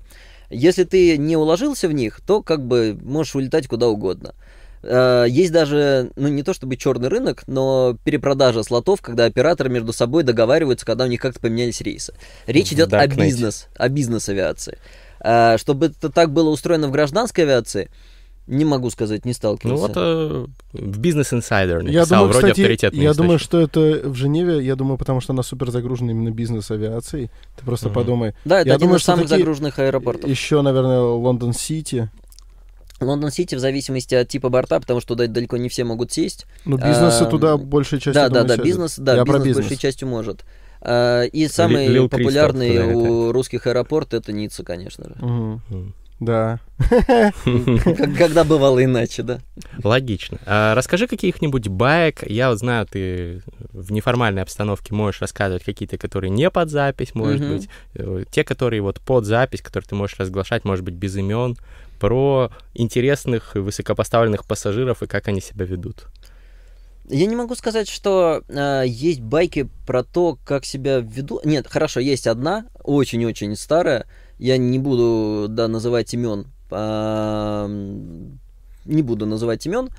[0.49, 4.33] Если ты не уложился в них, то как бы можешь улетать куда угодно.
[4.83, 9.93] Э, Есть даже, ну не то чтобы черный рынок, но перепродажа слотов, когда операторы между
[9.93, 12.13] собой договариваются, когда у них как-то поменялись рейсы.
[12.47, 13.15] Речь идет о Darknet.
[13.23, 14.77] бизнес, о бизнес-авиации.
[15.19, 17.89] А, Чтобы это так было устроено в гражданской авиации,
[18.47, 19.83] не могу сказать, не Ну сталкивался.
[19.87, 23.69] вот э, в Business Insider Я написал, думаю, вроде кстати, авторитетный я думаю, источник.
[23.69, 27.29] что это в Женеве, я думаю, потому что она супер загружена именно бизнес-авиацией.
[27.55, 27.93] Ты просто Мгм.
[27.95, 28.33] подумай.
[28.43, 30.27] да, это я один думаю, из самых такие- загруженных аэропортов.
[30.27, 32.09] Еще, наверное, Лондон-Сити.
[33.05, 36.45] Лондон-Сити в зависимости от типа борта, потому что туда далеко не все могут сесть.
[36.65, 38.65] Ну, бизнесы А, туда большая часть, да, да, думаю, да, сядет.
[38.65, 39.65] бизнес, да, Я бизнес, бизнес.
[39.65, 40.45] большей частью может.
[40.81, 45.15] А, И самый Лил популярный туда у русских аэропорт это Ницца, конечно же.
[45.19, 45.93] Мгм.
[46.21, 46.59] Да.
[48.17, 49.39] Когда бывало иначе, да?
[49.83, 50.37] Логично.
[50.45, 52.23] А расскажи каких-нибудь баек.
[52.29, 53.41] Я вот знаю, ты
[53.73, 57.69] в неформальной обстановке можешь рассказывать какие-то, которые не под запись, может быть.
[57.95, 61.57] Э, Те, которые вот под запись, которые ты можешь разглашать, может быть, без имен,
[61.99, 66.05] про интересных и высокопоставленных пассажиров и как они себя ведут.
[67.09, 71.41] Я не могу сказать, что а, есть байки про то, как себя веду.
[71.43, 74.05] Нет, хорошо, есть одна, очень-очень старая.
[74.41, 76.47] Я не буду, да, называть имен.
[76.71, 77.67] а,
[78.85, 79.89] не буду называть имен.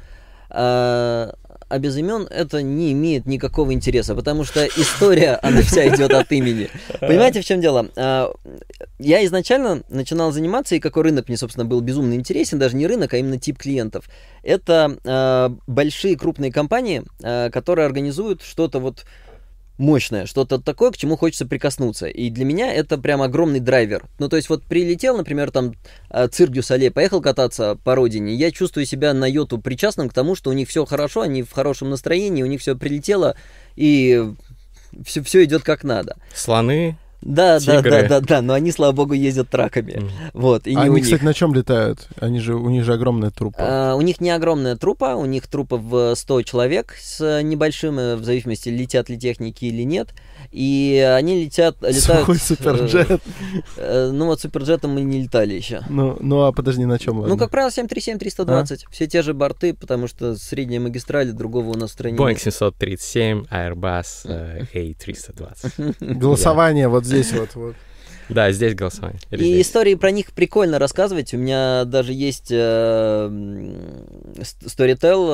[0.51, 1.35] А,
[1.69, 6.33] а без имен это не имеет никакого интереса, потому что история, она вся идет от
[6.33, 6.69] имени.
[7.01, 7.89] Понимаете, в чем дело?
[7.97, 8.35] А,
[8.99, 13.15] Я изначально начинал заниматься, и какой рынок мне, собственно, был безумно интересен, даже не рынок,
[13.15, 14.07] а именно тип клиентов.
[14.43, 19.05] Это а, большие крупные компании, а, которые организуют что-то вот
[19.83, 22.07] мощное, что-то такое, к чему хочется прикоснуться.
[22.07, 24.05] И для меня это прям огромный драйвер.
[24.19, 25.75] Ну, то есть вот прилетел, например, там
[26.09, 30.15] а, Цирк дю Соле, поехал кататься по родине, я чувствую себя на йоту причастным к
[30.15, 33.37] тому, что у них все хорошо, они в хорошем настроении, у них все прилетело,
[33.75, 34.33] и
[35.05, 36.17] все, все идет как надо.
[36.35, 36.97] Слоны.
[37.23, 37.91] Да, да, Тигры.
[37.91, 39.93] да, да, да, но они, слава богу, ездят траками.
[39.93, 40.11] М.
[40.33, 41.05] Вот, и не А у они, них.
[41.05, 42.09] кстати, на чем летают?
[42.21, 43.59] Они же, у них же огромная трупа.
[43.61, 48.17] А, у них не огромная трупа, у них трупа в 100 человек с небольшим, э,
[48.17, 50.09] в зависимости, летят ли техники или нет.
[50.51, 52.03] И они летят, летают...
[52.03, 53.21] Сухой суперджет.
[53.77, 55.83] э, ну вот суперджетом мы не летали еще.
[55.89, 57.27] Ну, ну, а подожди, на чем?
[57.27, 58.87] Ну, как правило, 737-320.
[58.91, 62.41] Все те же борты, потому что средняя магистраль другого у нас в стране Boeing нет.
[62.41, 66.15] 737, Airbus э, A320.
[66.19, 67.55] Голосование вот здесь вот.
[67.55, 67.75] вот.
[68.33, 69.21] Да, здесь голосование.
[69.31, 69.67] И здесь?
[69.67, 71.33] истории про них прикольно рассказывать.
[71.35, 74.05] У меня даже есть э, м,
[74.43, 75.29] ст- Storytel,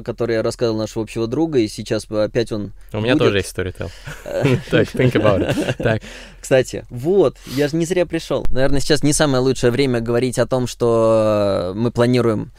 [0.00, 2.72] э, который я рассказывал нашего общего друга, и сейчас опять он...
[2.92, 3.24] У меня будет.
[3.26, 3.90] тоже есть Storytel.
[4.70, 5.74] Так, think about it.
[5.78, 6.02] Так,
[6.40, 8.44] Кстати, вот, я же не зря пришел.
[8.50, 12.52] Наверное, сейчас не самое лучшее время говорить о том, что мы планируем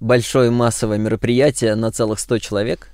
[0.00, 2.88] большое массовое мероприятие на целых 100 человек.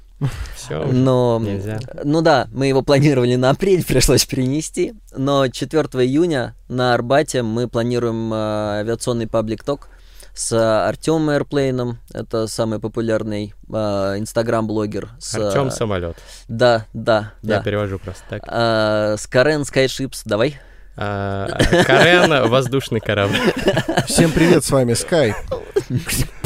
[0.54, 0.84] Все.
[0.84, 1.78] Но, нельзя.
[2.04, 4.94] ну да, мы его планировали на апрель, пришлось перенести.
[5.16, 8.36] Но 4 июня на Арбате мы планируем э,
[8.80, 9.88] авиационный паблик-ток
[10.34, 10.52] с
[10.86, 11.98] Артемом Эрплейном.
[12.12, 13.74] Это самый популярный э,
[14.18, 15.10] инстаграм-блогер.
[15.18, 16.16] С, Артем э, самолет.
[16.48, 17.62] Да, да, Я да.
[17.62, 18.42] перевожу просто так.
[18.46, 20.58] А, с Карен Skyships, давай.
[20.96, 21.48] А,
[21.84, 23.36] Карен воздушный корабль.
[24.06, 25.34] Всем привет, с вами Скай.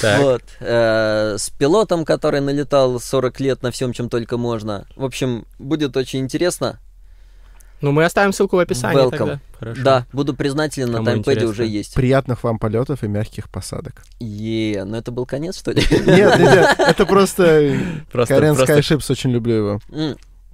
[0.00, 0.20] Так.
[0.20, 0.42] Вот.
[0.60, 4.86] э, с пилотом, который налетал 40 лет на всем, чем только можно.
[4.96, 6.78] В общем, будет очень интересно.
[7.80, 9.18] Ну, мы оставим ссылку в описании Welcome.
[9.18, 9.40] тогда.
[9.58, 9.82] Хорошо.
[9.82, 11.48] Да, буду признателен, на интересно.
[11.48, 11.94] уже есть.
[11.94, 14.02] Приятных вам полетов и мягких посадок.
[14.18, 15.82] Е, ну это был конец, что ли?
[15.90, 17.76] Нет, нет, это просто
[18.12, 19.80] Карен Скайшипс, очень люблю его.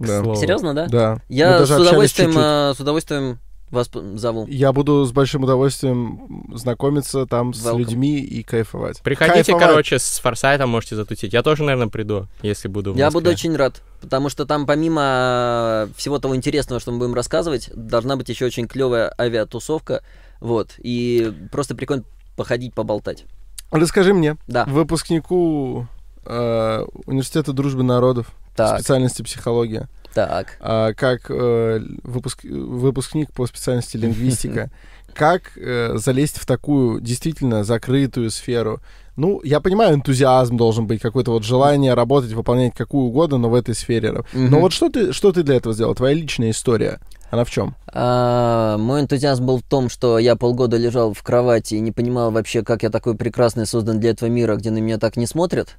[0.00, 0.86] Серьезно, да?
[0.86, 1.22] Да.
[1.28, 3.38] Я с даже общались удовольствием, э, с удовольствием
[3.74, 4.46] Вас зову.
[4.48, 7.78] Я буду с большим удовольствием знакомиться там с Welcome.
[7.78, 9.00] людьми и кайфовать.
[9.02, 9.66] Приходите, Кайфовать.
[9.68, 11.32] короче, с форсайтом можете затутить.
[11.32, 15.88] Я тоже, наверное, приду, если буду в Я буду очень рад, потому что там помимо
[15.96, 20.02] всего того интересного, что мы будем рассказывать, должна быть еще очень клевая авиатусовка,
[20.40, 22.04] вот, и просто прикольно
[22.36, 23.24] походить, поболтать.
[23.70, 24.64] Расскажи мне, Да.
[24.66, 25.86] выпускнику
[26.24, 30.56] э, Университета дружбы народов, Так, специальности психология, так.
[30.60, 34.70] а, как э, выпуск- выпускник по специальности лингвистика,
[35.14, 38.80] как э, залезть в такую действительно закрытую сферу?
[39.16, 43.54] Ну, я понимаю, энтузиазм должен быть, какое-то вот желание работать, выполнять какую угодно, но в
[43.54, 44.10] этой сфере.
[44.10, 44.60] Но Мгм.
[44.60, 45.94] вот что ты, что ты для этого сделал?
[45.94, 46.98] Твоя личная история,
[47.30, 47.76] она в чем?
[47.86, 52.32] А, мой энтузиазм был в том, что я полгода лежал в кровати и не понимал
[52.32, 55.76] вообще, как я такой прекрасный создан для этого мира, где на меня так не смотрят.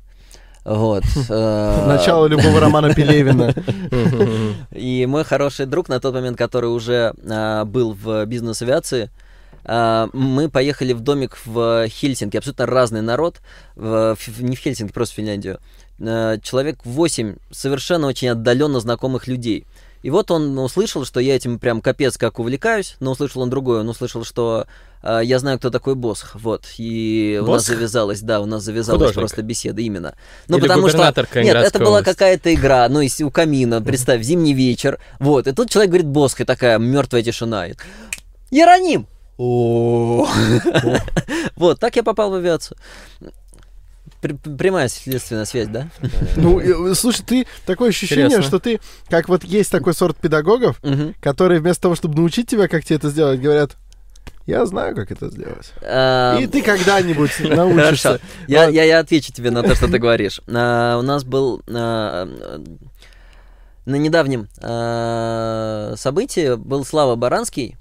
[0.66, 1.04] Вот.
[1.30, 3.54] э, Начало любого романа Пелевина.
[4.72, 9.12] И мой хороший друг на тот момент, который уже а, был в бизнес-авиации,
[9.64, 12.38] а, мы поехали в домик в Хельсинки.
[12.38, 13.42] Абсолютно разный народ.
[13.76, 15.60] В- не в Хельсинки, просто в Финляндию.
[16.02, 19.66] А, человек 8 совершенно очень отдаленно знакомых людей.
[20.06, 23.80] И вот он услышал, что я этим прям капец как увлекаюсь, но услышал он другое.
[23.80, 24.68] Он услышал, что
[25.02, 26.36] а, я знаю, кто такой Босх.
[26.36, 26.64] Вот.
[26.78, 27.68] И у нас Босх?
[27.70, 29.20] завязалась, да, у нас завязалась Художник?
[29.22, 30.14] просто беседа именно.
[30.48, 31.12] Ну, Или потому что...
[31.34, 35.00] Нет, это была какая-то игра, ну, у камина, представь, зимний вечер.
[35.20, 37.66] Вот, и тут человек говорит Босх, и такая мертвая тишина.
[37.66, 37.74] И,
[38.52, 39.08] Иероним!
[39.40, 40.28] О.
[41.56, 42.78] Вот, так я попал в авиацию.
[44.28, 45.88] Пр- Прямая следственная связь, да?
[46.38, 48.48] Ну, э, слушай, ты такое ощущение, Интересно.
[48.48, 51.16] что ты, как вот есть такой сорт педагогов, Мгм.
[51.22, 53.72] которые вместо того, чтобы научить тебя, как тебе это сделать, говорят,
[54.48, 55.74] я знаю, как это сделать.
[55.82, 57.56] А, И ты когда-нибудь Хорошо.
[57.56, 58.20] научишься.
[58.48, 58.74] Я, Вот.
[58.74, 60.40] я, я отвечу тебе на то, что ты говоришь.
[60.48, 62.64] А, у нас был а, а,
[63.86, 67.76] на недавнем а, событии был Слава Баранский.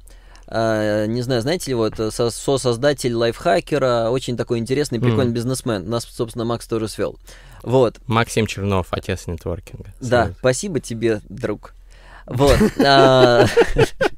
[0.56, 5.34] А, не знаю, знаете ли это со- сосоздатель лайфхакера, очень такой интересный, прикольный Мгм.
[5.34, 5.90] бизнесмен.
[5.90, 7.18] Нас, собственно, Макс тоже свел.
[7.64, 7.96] Вот.
[8.06, 9.92] Максим Чернов, отец нетворкинга.
[10.00, 10.36] Да, Салют.
[10.38, 11.74] спасибо тебе, друг.
[12.26, 12.56] Вот.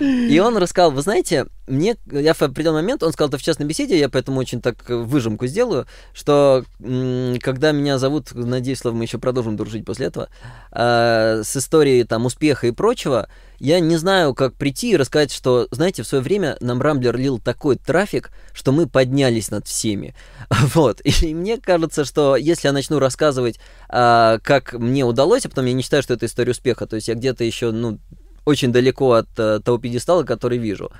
[0.00, 3.66] И он рассказал, вы знаете, мне, я в определенный момент, он сказал это в частной
[3.66, 9.04] беседе, я поэтому очень так э, выжимку сделаю, что когда меня зовут, надеюсь, Слава, мы
[9.04, 10.28] еще продолжим дружить после этого,
[10.72, 13.28] а, с историей там успеха и прочего,
[13.60, 17.38] я не знаю, как прийти и рассказать, что, знаете, в свое время нам Рамблер лил
[17.38, 20.14] такой трафик, что мы поднялись над всеми.
[20.74, 21.00] Вот.
[21.04, 25.74] И мне кажется, что если я начну рассказывать, а, как мне удалось, а потом я
[25.74, 28.00] не считаю, что это история успеха, то есть я где-то еще, ну,
[28.44, 30.90] очень далеко от э, того пьедестала, который вижу,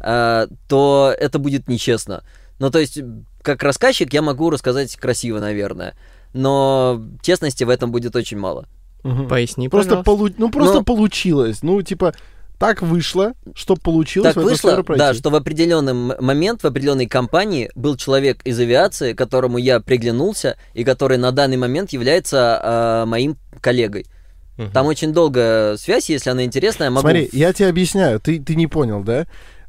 [0.00, 2.22] а, то это будет нечестно.
[2.58, 2.98] Ну, то есть,
[3.42, 5.94] как рассказчик я могу рассказать красиво, наверное,
[6.32, 8.66] но честности в этом будет очень мало.
[9.02, 9.28] Мгм.
[9.28, 11.62] Поясни, Просто, полу- ну, просто Ну- получилось.
[11.62, 12.14] Ну, типа,
[12.58, 17.96] так вышло, что получилось Так вышло, да, что в определенный момент, в определенной компании был
[17.96, 24.04] человек из авиации, которому я приглянулся, и который на данный момент является а, моим коллегой.
[24.60, 24.72] Мгм.
[24.72, 27.00] Там очень долгая связь, если она интересная, я могу...
[27.00, 29.26] Смотри, я тебе объясняю, ты, ты не понял, да?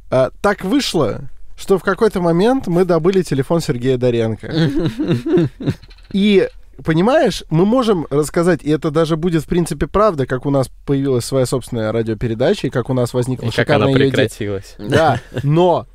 [0.10, 1.22] А, так вышло,
[1.58, 4.52] что в какой-то момент мы добыли телефон Сергея Доренко.
[6.12, 6.50] И,
[6.84, 11.24] понимаешь, мы можем рассказать, и это даже будет, в принципе, правда, как у нас появилась
[11.24, 14.12] своя собственная радиопередача, и как у нас возникла И как она шикарная её идея.
[14.12, 14.76] прекратилась.
[14.78, 15.88] Да, но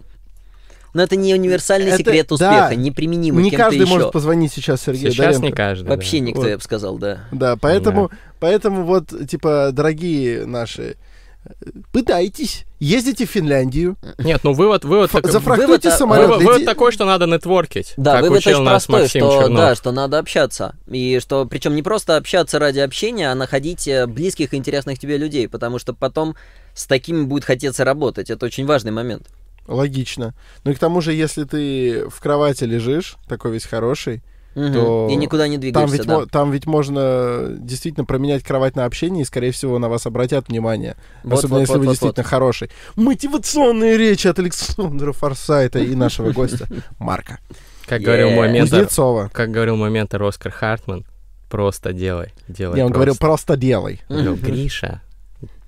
[0.96, 2.34] Но это не универсальный Это- секрет да.
[2.34, 3.92] успеха, неприменимый не кем-то каждый еще.
[3.92, 5.46] может позвонить сейчас Сергею Сейчас Доренко.
[5.46, 5.88] не каждый.
[5.88, 6.24] Вообще да.
[6.24, 6.48] никто, Вот.
[6.48, 7.18] я бы сказал, да.
[7.32, 10.96] Да, поэтому, поэтому вот, типа, дорогие наши,
[11.92, 16.28] пытайтесь, ездите в Финляндию, Нет, ну вывод, вывод, ф- так- вывод- самолет.
[16.28, 17.94] вывод, вывод такой, что надо нетворкить.
[17.96, 19.58] Да, как вывод учил очень нас простой, Максим что, Чернов.
[19.58, 20.74] да, что надо общаться.
[20.90, 25.16] И что, причем не просто общаться ради общения, а находить э, близких и интересных тебе
[25.18, 26.34] людей, потому что потом
[26.74, 28.30] с такими будет хотеться работать.
[28.30, 29.28] Это очень важный момент.
[29.66, 30.34] Логично.
[30.64, 34.22] Ну и к тому же, если ты в кровати лежишь, такой весь хороший,
[34.56, 34.72] Мгм.
[34.72, 36.24] То И никуда не там двигаешься, ведь, да.
[36.24, 40.96] там ведь можно действительно променять кровать на общение, и, скорее всего, на вас обратят внимание.
[41.24, 42.70] Вот, Особенно вот, если вот, вы вот, действительно хороший.
[42.96, 46.66] Мотивационные речи от Александра Форсайта и нашего гостя
[46.98, 47.38] Марка
[47.86, 48.88] Как говорил мой ментор,
[49.30, 51.04] как говорил мой ментор Оскар Хартман,
[51.50, 54.00] просто делай, делай Не, он говорил, просто делай.
[54.08, 55.02] Гриша,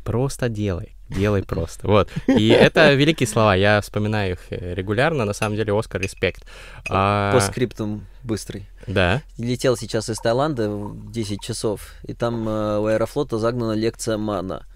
[0.03, 1.87] просто делай, делай просто.
[1.87, 2.11] Вот.
[2.27, 6.45] И это великие слова, я вспоминаю их э, регулярно, на самом деле, Оскар, респект.
[6.89, 8.67] А, По скриптум быстрый.
[8.87, 14.17] Да, Летел сейчас из Таиланда в 10 часов, и там э, у Аэрофлота загнана лекция
[14.17, 14.67] МАНа.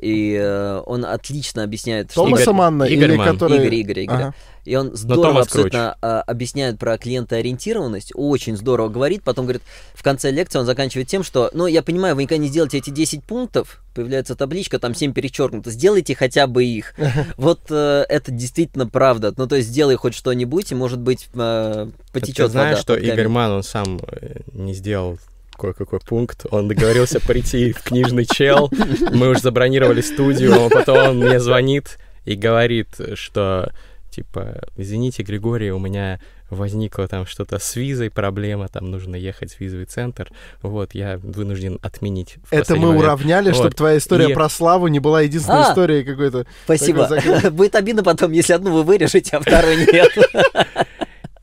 [0.00, 2.24] И э, он отлично объясняет, что...
[2.24, 3.32] Томаса Игорь- Манна или Игорьман.
[3.32, 3.58] который...
[3.58, 4.16] Игорь, Игорь, Игорь.
[4.16, 4.34] Ага.
[4.66, 9.62] И он здорово Томас абсолютно а, объясняет про клиентоориентированность, очень здорово говорит, потом говорит,
[9.94, 12.90] в конце лекции он заканчивает тем, что, ну, я понимаю, вы никогда не сделаете эти
[12.90, 16.94] 10 пунктов, появляется табличка, там 7 перечеркнуто, сделайте хотя бы их.
[17.36, 19.32] Вот э, это действительно правда.
[19.36, 22.96] Ну, то есть сделай хоть что-нибудь, и, может быть, э, потечет Ты знаешь, вода что.
[22.96, 25.18] Игорь Ман, он сам э, не сделал
[25.56, 26.46] кое-какой пункт.
[26.50, 28.70] Он договорился прийти в книжный чел.
[29.12, 33.70] Мы уже забронировали студию, а потом он мне звонит и говорит, что
[34.10, 39.60] типа, извините, Григорий, у меня возникло там что-то с визой, проблема, там нужно ехать в
[39.60, 40.30] визовый центр.
[40.62, 42.36] Вот, я вынужден отменить.
[42.50, 43.00] Это мы момент».
[43.02, 43.56] уравняли, Вот.
[43.56, 45.70] чтобы твоя история И- про славу не была единственной А!
[45.70, 46.46] историей какой-то.
[46.64, 47.06] Спасибо.
[47.08, 47.50] Такой.
[47.50, 50.12] Будет обидно потом, если одну вы вырежете, а вторую нет.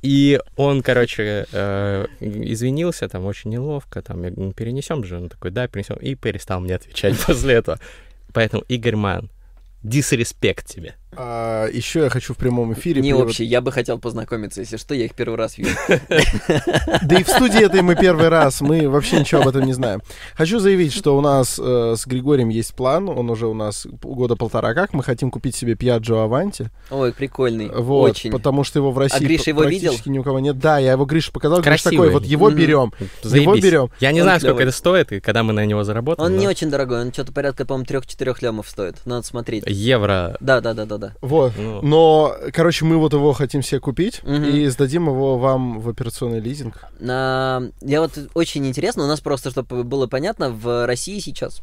[0.04, 5.68] И он, короче, э, извинился, там очень неловко, там, «Ну, перенесем же, он такой, да,
[5.70, 7.80] перенесем, и перестал мне отвечать после этого.
[8.34, 9.32] Поэтому, Игорь Ман,
[9.82, 10.96] дисреспект тебе.
[11.18, 13.02] А, еще я хочу в прямом эфире...
[13.02, 15.76] Не привод- общий, я бы хотел познакомиться, если что, я их первый раз вижу.
[17.04, 20.02] Да и в студии этой мы первый раз, мы вообще ничего об этом не знаем.
[20.36, 24.36] Хочу заявить, что у нас э, с Григорием есть план, он уже у нас года
[24.36, 28.32] полтора как, мы хотим купить себе Piaggio Avanti, Ой, прикольный, вот, очень.
[28.32, 29.90] потому что его в России Гриша п- его видел?
[29.90, 30.58] практически ни у кого нет.
[30.60, 32.08] Да, я его Грише показал, Гриша Красивый.
[32.08, 32.58] такой, вот его Мгм.
[32.58, 32.94] берем.
[33.22, 33.64] Заебись.
[33.64, 33.90] берем.
[34.00, 36.26] Я не Он знаю, сколько это стоит, и когда мы на него заработаем.
[36.26, 38.96] Он но не очень дорогой, он что-то порядка, по-моему, 3-4 лямов стоит.
[39.06, 39.64] Надо смотреть.
[39.68, 40.38] Евро.
[40.40, 41.14] Да, да, да, да, да.
[41.22, 41.54] Вот.
[41.58, 41.82] Ну.
[41.82, 44.44] Но, короче, мы вот его хотим себе купить Мгм.
[44.46, 46.84] и сдадим его вам в операционный лизинг.
[47.00, 47.62] На...
[47.82, 51.62] Я вот очень интересно, у нас просто, чтобы было понятно, в России сейчас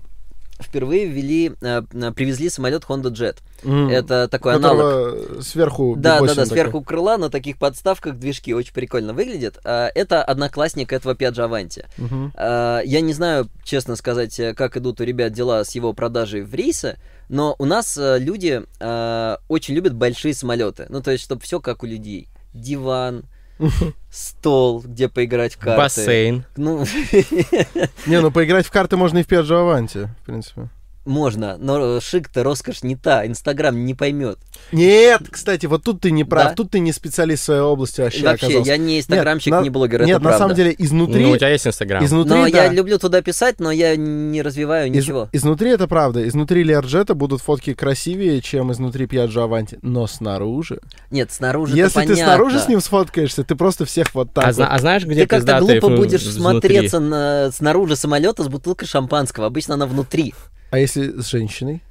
[0.60, 1.80] впервые ввели, э,
[2.14, 3.36] привезли самолет Honda Jet.
[3.64, 3.88] М.
[3.88, 5.42] Это такой аналог.
[5.42, 6.46] Сверху Да, да, да, такой.
[6.48, 9.58] сверху крыла на таких подставках движки очень прикольно выглядит.
[9.64, 11.86] А, Это одноклассник этого Piaggio Avanti.
[12.34, 16.42] А, Я не знаю, честно сказать, э, как идут у ребят дела с его продажей
[16.42, 16.98] в рейсы,
[17.30, 20.86] но у нас э, люди э, очень любят большие самолеты.
[20.88, 22.28] Ну, то есть, чтобы все как у людей.
[22.52, 23.22] Диван,
[24.10, 25.80] стол, где поиграть в карты.
[25.80, 26.44] Бассейн.
[26.56, 26.80] Ну,
[28.06, 30.68] Не, ну поиграть в карты можно и в Piaggio Avanti, в принципе.
[31.10, 34.38] Можно, но шик-то роскошь не та, Инстаграм не поймет.
[34.72, 36.54] Нет, кстати, вот тут ты не прав, Да?
[36.54, 38.70] тут ты не специалист в своей области вообще, Вообще, оказался.
[38.70, 40.38] я не инстаграмщик, на- не блогер, Нет, это на правда.
[40.38, 42.04] самом деле изнутри, Ну, у тебя есть Инстаграм.
[42.04, 42.48] изнутри, Но да.
[42.64, 45.28] я люблю туда писать, но я не развиваю Из- ничего.
[45.32, 46.26] изнутри это правда.
[46.26, 49.78] Изнутри Леарджета будут фотки красивее, чем изнутри Piaggio Avanti.
[49.82, 50.78] Но снаружи...
[51.10, 52.16] Нет, снаружи Если ты понятно.
[52.24, 54.66] снаружи с ним сфоткаешься, ты просто всех вот так А, вот.
[54.70, 56.40] а знаешь, где Ты как-то глупо будешь внутри?
[56.40, 59.46] смотреться на, снаружи самолета с бутылкой шампанского.
[59.46, 60.34] Обычно она внутри.
[60.70, 61.82] А если с женщиной?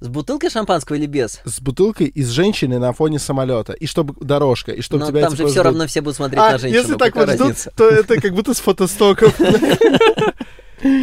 [0.00, 1.40] С бутылкой шампанского или без?
[1.44, 3.72] С бутылкой и с женщиной на фоне самолета.
[3.74, 5.64] И чтобы дорожка, и чтобы Но тебя там же все ждут.
[5.64, 6.80] равно все будут смотреть А, на женщину.
[6.82, 9.38] если так вот ждут, то это как будто с фотостоков.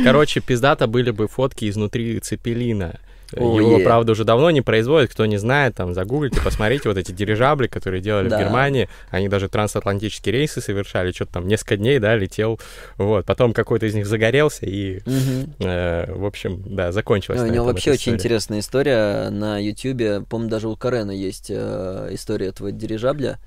[0.03, 2.99] Короче, пиздато были бы фотки изнутри Цепелина.
[3.35, 3.83] О, Его, е.
[3.83, 8.01] правда, уже давно не производят, кто не знает, там, загуглите, посмотрите вот эти дирижабли, которые
[8.01, 8.37] делали Да.
[8.37, 12.59] в Германии, они даже трансатлантические рейсы совершали, что-то там несколько дней, да, летел,
[12.97, 15.01] вот, потом какой-то из них загорелся, и,
[15.59, 20.21] э, в общем, да, закончилось у него вообще очень интересная история на Ютьюбе.
[20.29, 23.39] Помню, даже у Карена есть э, история этого дирижабля.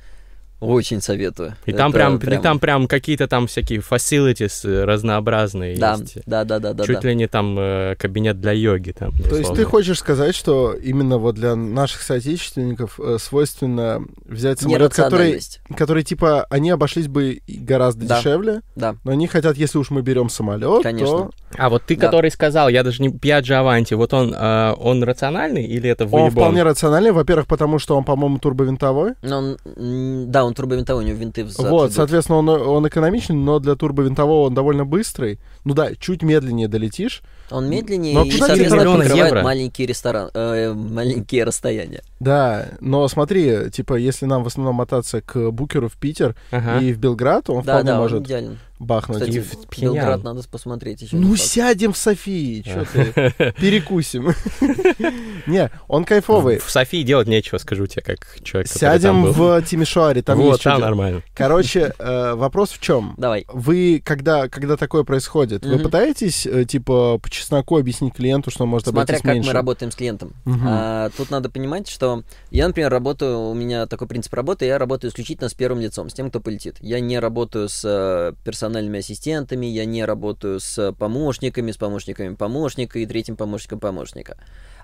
[0.62, 1.54] Очень советую.
[1.66, 6.18] И там Это прям, и там прям какие-то там всякие facilities э, разнообразные Да, есть.
[6.26, 6.84] да, да, да, да.
[6.84, 7.08] Чуть да.
[7.08, 9.12] ли не там э, кабинет для йоги там.
[9.12, 14.94] То есть ты хочешь сказать, что именно вот для наших соотечественников э, свойственно взять самолет,
[14.94, 15.40] который,
[15.76, 18.18] который типа они обошлись бы гораздо Да.
[18.18, 18.96] дешевле, Да.
[19.04, 21.06] но они хотят, если уж мы берем самолет, Конечно.
[21.06, 22.06] то А вот ты, Да.
[22.06, 26.10] который сказал, я даже не Piaggio Avanti, вот он, э, он рациональный или это он
[26.10, 26.30] выебон?
[26.30, 27.10] вполне рациональный.
[27.12, 29.14] Во-первых, потому что он, по-моему, турбовинтовой.
[29.22, 31.96] Но он, м, да, он турбовинтовой, у него винты взад вот, идут.
[31.96, 35.38] соответственно, он, он экономичный, но для турбовинтового он довольно быстрый.
[35.64, 37.22] Ну да, чуть медленнее долетишь.
[37.50, 39.42] Он медленнее Но и, соответственно, покрывает евро?
[39.42, 42.02] маленькие ресторан, э, маленькие расстояния.
[42.20, 46.78] Да, но смотри, типа, если нам в основном мотаться к Букеру в Питер Ага.
[46.80, 48.58] и в Белград, он Да, вполне да, он может идеален.
[48.82, 49.20] Бахнуть.
[49.20, 49.94] Кстати, И в Пхеньян.
[49.94, 51.16] Белград надо посмотреть еще.
[51.16, 54.34] Ну, сядем в Софии, что ты, перекусим.
[55.46, 56.58] Не, он кайфовый.
[56.58, 60.70] В Софии делать нечего, скажу тебе, как человек, Сядем в Тимишуаре, там вот, есть что
[60.70, 61.22] там нормально.
[61.34, 63.14] Короче, э, вопрос в чем?
[63.16, 63.46] Давай.
[63.48, 68.70] Вы, когда, когда такое происходит, вы пытаетесь, э, типа, по чесноку объяснить клиенту, что он
[68.70, 69.48] может Смотря обойтись как меньше?
[69.48, 70.32] мы работаем с клиентом.
[70.64, 75.10] А, тут надо понимать, что я, например, работаю, у меня такой принцип работы, я работаю
[75.10, 76.76] исключительно с первым лицом, с тем, кто полетит.
[76.80, 78.32] Я не работаю с э,
[78.72, 84.36] персональными ассистентами, я не работаю с помощниками, с помощниками помощника и третьим помощником помощника.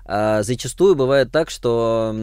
[0.05, 2.15] А, зачастую бывает так, что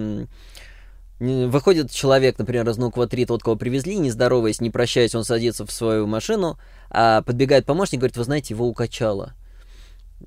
[1.18, 5.72] выходит человек, например, из Нуква-3, тот, кого привезли, не здороваясь, не прощаясь, он садится в
[5.72, 6.58] свою машину,
[6.90, 9.34] а подбегает помощник, говорит, вы знаете, его укачало.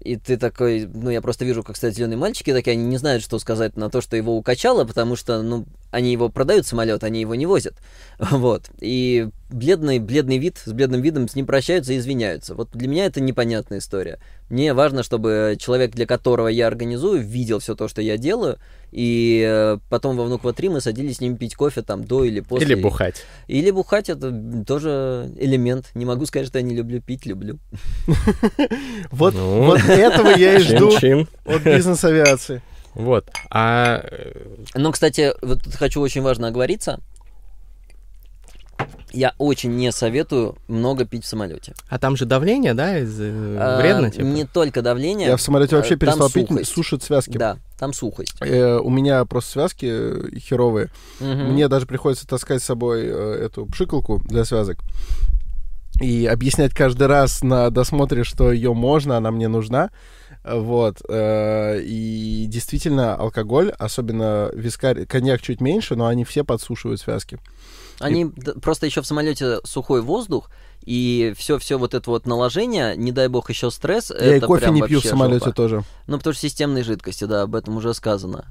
[0.02, 3.24] И ты такой, ну, я просто вижу, как стоят зеленые мальчики, такие, они не знают,
[3.24, 7.22] что сказать на то, что его укачало, потому что, ну, они его продают самолет, они
[7.22, 7.76] его не возят.
[8.20, 8.70] Вот.
[8.80, 12.54] И бледный, бледный вид, с бледным видом с ним прощаются и извиняются.
[12.54, 14.20] Вот для меня это непонятная история.
[14.50, 18.60] Мне важно, чтобы человек, для которого я организую, видел все то, что я делаю,
[18.92, 22.40] и э, потом во Внуково 3 мы садились с ним пить кофе там до или
[22.40, 22.68] после.
[22.68, 23.26] Или бухать.
[23.48, 24.32] Или бухать, это
[24.66, 25.92] тоже элемент.
[25.96, 27.60] Не могу сказать, что я не люблю пить, люблю.
[29.12, 29.64] Вот, Ну.
[29.66, 30.92] вот этого я и жду
[31.46, 32.62] от бизнес-авиации.
[32.94, 33.30] Вот.
[33.50, 34.04] А
[34.76, 37.00] Ну, кстати, вот тут хочу очень важно оговориться.
[39.12, 41.74] Я очень не советую много пить в самолете.
[41.90, 44.24] а там же давление, да, из А, вредно, типа?
[44.24, 45.28] Не только давление.
[45.30, 47.38] Я в самолете вообще э, перестал пить, сушат связки.
[47.38, 48.36] Да, там сухость.
[48.42, 50.90] Э, у меня просто связки э, херовые.
[51.20, 51.54] Мгм.
[51.54, 54.78] Мне даже приходится таскать с собой э, эту пшикалку для связок.
[56.02, 59.90] И объяснять каждый раз на досмотре, что ее можно, она мне нужна.
[60.44, 61.02] Э, Вот.
[61.10, 67.40] э, И действительно, алкоголь, особенно вискарь, коньяк чуть меньше, но они все подсушивают связки.
[68.00, 70.50] Они д- просто еще в самолете сухой воздух,
[70.84, 74.10] и все-все вот это вот наложение, не дай бог еще стресс.
[74.12, 75.56] Я и это кофе прям не пью в самолете жопа.
[75.56, 75.84] тоже.
[76.08, 78.46] Ну, потому что системные жидкости, да, об этом уже сказано.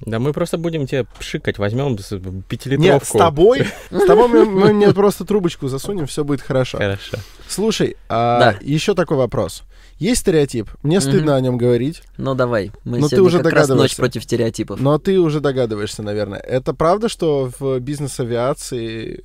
[0.00, 3.04] Да мы просто будем тебе пшикать, возьмем с- Нет, пятилитровку.
[3.06, 6.78] с тобой, с тобой мы, мы мне просто трубочку засунем, все будет хорошо.
[6.78, 7.16] Хорошо.
[7.48, 8.58] Слушай, а Да.
[8.60, 9.64] еще такой вопрос.
[9.98, 13.68] Есть стереотип, мне стыдно о нем говорить, Ну, давай, мы Ну, ты уже как раз
[13.68, 14.78] ночь против стереотипов.
[14.78, 16.38] но ты уже догадываешься, наверное.
[16.38, 19.22] Это правда, что в бизнес-авиации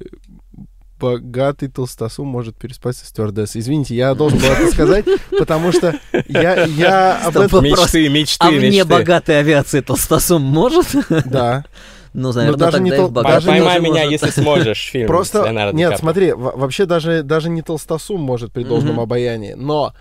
[1.04, 3.60] богатый толстосум может переспать со стюардессой?
[3.60, 5.06] Извините, я должен был это сказать,
[5.38, 6.00] потому что
[6.30, 7.62] я, я об этом...
[7.64, 8.86] Мечты, мечты, А вне мечты.
[8.86, 10.88] богатой авиации толстосум может?
[11.26, 11.66] Да.
[12.14, 14.12] Ну, наверное, даже тогда не тол- даже не- Поймай тоже меня, может.
[14.12, 16.00] если сможешь, фильм Просто, Леонардо нет, Ди Каприо.
[16.00, 19.02] смотри, во- вообще даже, даже не толстосум может при должном Мгм.
[19.02, 19.94] обаянии, но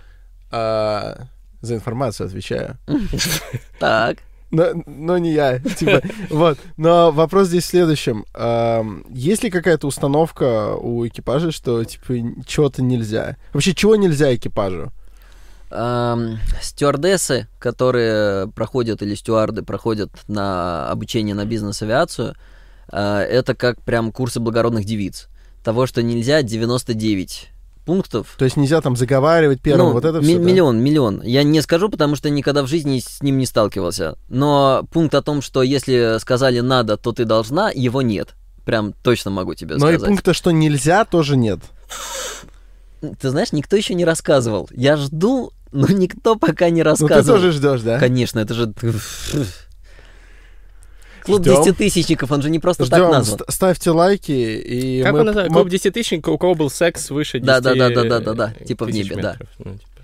[0.51, 1.23] а,
[1.61, 2.77] за информацию отвечаю.
[3.79, 4.19] Так.
[4.53, 6.59] Но, но не я, типа, вот.
[6.77, 8.23] Но вопрос здесь в следующем.
[9.09, 12.13] Есть ли какая-то установка у экипажа, что, типа,
[12.45, 13.35] чего-то нельзя?
[13.51, 14.91] Вообще, чего нельзя экипажу?
[15.71, 22.35] Ам, стюардессы, которые проходят, или стюарды проходят на обучение на бизнес-авиацию,
[22.89, 25.29] а, это как прям курсы благородных девиц.
[25.63, 27.49] Того, что нельзя, 99
[27.85, 28.35] пунктов.
[28.37, 30.37] То есть нельзя там заговаривать первым, Ну, вот это все.
[30.37, 31.21] Миллион, миллион.
[31.23, 34.17] Я не скажу, потому что никогда в жизни с ним не сталкивался.
[34.29, 38.35] Но пункт о том, что если сказали надо, то ты должна, его нет.
[38.65, 40.07] Прям точно могу тебе Но и сказать.
[40.09, 41.59] пункта, что нельзя, тоже нет.
[43.19, 44.69] Ты знаешь, никто еще не рассказывал.
[44.71, 47.37] Я жду, но никто пока не Ну, ты рассказывал.
[47.39, 47.99] тоже ждешь, да?
[47.99, 48.73] Конечно, это же...
[51.23, 53.39] Клуб десятитысячников, он же не просто так Ждем, назван.
[53.39, 55.53] ст- ставьте лайки, и Как мы, он называется?
[55.53, 58.33] Клуб 10 тысяч, у кого был секс выше 10 Да, да, да, да, да, да,
[58.33, 59.37] да, э, типа в небе, да.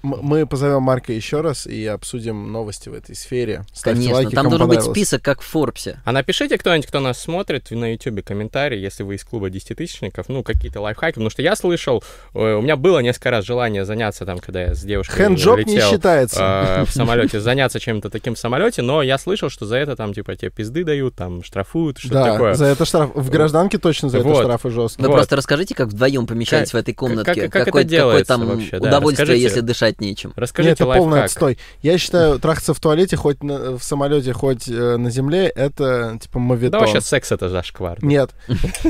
[0.02, 3.64] Мы позовем Марка еще раз и обсудим новости в этой сфере.
[3.74, 6.00] Ставьте Конечно, лайки, там должен быть список, как в Форбсе.
[6.06, 10.44] А напишите кто-нибудь, кто нас смотрит на YouTube комментарий, если вы из клуба десятитысячников, ну,
[10.44, 14.40] какие-то лайфхаки, потому что я слышал, э, у меня было несколько раз желание заняться там,
[14.40, 16.40] когда я с девушкой Хэнджоп не летел считается.
[16.80, 20.14] э, в самолете, заняться чем-то таким в самолете, но я слышал, что за это там,
[20.14, 22.54] типа, тебе пизды дают, там, штрафуют, что-то Да, такое.
[22.56, 23.12] за это штраф.
[23.16, 24.44] В гражданке точно за это Вот.
[24.44, 25.04] штрафы жесткие.
[25.04, 25.16] Вы Вот.
[25.18, 27.26] просто расскажите, как вдвоем помещаетесь Как- в этой комнатке.
[27.26, 29.44] как- как это какое, какое делается там вообще, да, удовольствие, расскажите.
[29.44, 30.34] если дышать нечем.
[30.36, 31.26] Расскажите Нет, это полный лайфхак.
[31.32, 31.58] отстой.
[31.82, 36.40] Я считаю, трахаться в туалете хоть на- в самолете, хоть э, на земле, это типа
[36.40, 36.72] мовито.
[36.72, 37.98] Да вообще секс это зашквар.
[38.04, 38.32] Нет,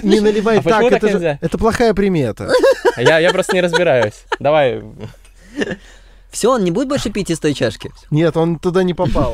[0.03, 1.39] не наливай А так, это, же- нельзя?
[1.41, 2.51] это плохая примета.
[2.97, 4.25] Я, я просто не разбираюсь.
[4.39, 4.83] Давай.
[6.31, 7.91] Все, он не будет больше пить из той чашки.
[8.11, 9.33] Нет, он туда не попал.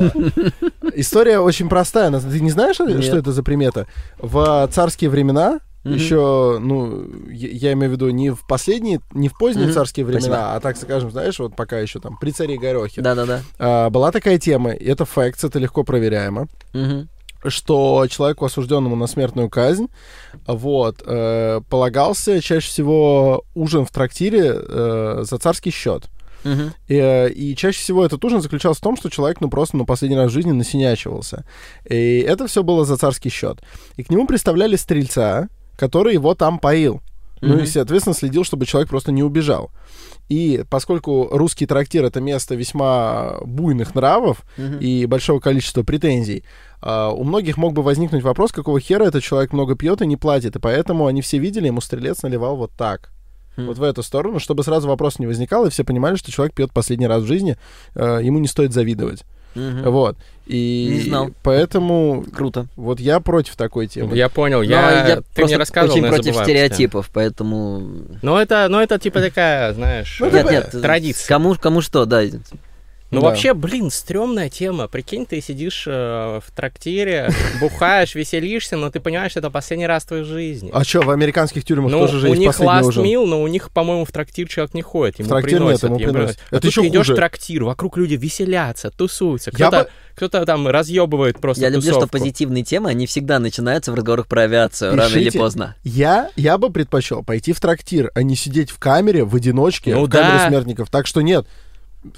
[0.94, 2.10] История очень простая.
[2.10, 3.04] Ты не знаешь, Нет.
[3.04, 3.86] что это за примета?
[4.18, 5.94] В царские времена, Мгм.
[5.94, 9.74] еще, ну, я, я имею в виду не в последние, не в поздние Мгм.
[9.74, 10.54] царские времена, Спасибо.
[10.54, 13.00] а так скажем, знаешь, вот пока еще там при царе Горохе.
[13.02, 13.42] Да-да-да.
[13.58, 16.48] А, была такая тема, и это факт, это легко проверяемо.
[16.72, 17.08] Мгм.
[17.48, 19.86] что человеку, осужденному на смертную казнь,
[20.48, 26.06] вот, э, полагался чаще всего ужин в трактире э, за царский счет.
[26.42, 26.72] Мгм.
[26.88, 29.84] И, э, и чаще всего этот ужин заключался в том, что человек, ну, просто, ну,
[29.86, 31.44] последний раз в жизни насинячивался.
[31.88, 33.60] И это все было за царский счет.
[33.96, 37.02] И к нему представляли стрельца, который его там поил.
[37.42, 39.70] Ну и, соответственно, следил, чтобы человек просто не убежал.
[40.28, 44.78] И поскольку русский трактир— это место весьма буйных нравов Мгм.
[44.78, 46.44] и большого количества претензий,
[46.80, 50.16] а, у многих мог бы возникнуть вопрос, какого хера этот человек много пьет и не
[50.16, 50.56] платит.
[50.56, 53.10] И поэтому они все видели, ему стрелец наливал вот так.
[53.56, 53.66] Хм.
[53.66, 56.72] Вот в эту сторону, чтобы сразу вопрос не возникал, и все понимали, что человек пьет
[56.72, 57.56] последний раз в жизни,
[57.94, 59.24] э, ему не стоит завидовать.
[59.56, 59.90] Мгм.
[59.90, 60.16] Вот.
[60.46, 61.30] И Не знал.
[61.42, 62.66] поэтому Круто.
[62.76, 64.16] вот я против такой темы.
[64.16, 65.08] Я понял, Но я...
[65.08, 67.82] я Ты мне рассказывал, очень но против забываю стереотипов, поэтому...
[68.22, 71.26] Ну это, ну это типа такая, знаешь, Ну, э, Нет, нет, традиция.
[71.26, 72.22] Кому, кому что, да.
[73.12, 73.28] Ну, Да.
[73.28, 74.88] вообще, блин, стрёмная тема.
[74.88, 77.30] Прикинь, ты сидишь э, в трактире,
[77.60, 80.70] бухаешь, веселишься, но ты понимаешь, что это последний раз в твоей жизни.
[80.74, 83.04] А что, в американских тюрьмах ну, тоже же у есть них last ужин?
[83.04, 85.20] meal, но у них, по-моему, в трактир человек не ходит.
[85.20, 86.38] Ему трактир нет, приносят, ему приносят.
[86.50, 89.52] А Это тут ещё ты идешь в трактир, вокруг люди веселятся, тусуются.
[89.52, 93.94] Кто-то, бы- кто-то там разъебывает просто Я люблю, что позитивные темы, они всегда начинаются в
[93.94, 95.38] разговорах про авиацию, рано или Пишите.
[95.38, 95.76] поздно.
[95.84, 100.06] Я, я бы предпочел пойти в трактир, а не сидеть в камере в одиночке, Ну
[100.06, 100.48] в камере да.
[100.48, 100.90] смертников.
[100.90, 101.46] Так что нет,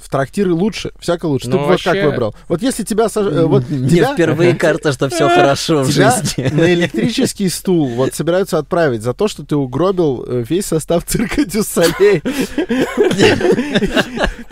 [0.01, 1.47] в трактиры лучше, всяко лучше.
[1.47, 2.35] Ты Ну, бы вот как вообще- выбрал?
[2.49, 3.09] Вот если тебя...
[3.09, 6.49] сож- э, Вот Мне тебя- впервые кажется, что все хорошо в жизни.
[6.53, 11.45] на электрический стул вот собираются отправить за то, что ты угробил э, весь состав цирка
[11.45, 12.23] Дюссалей.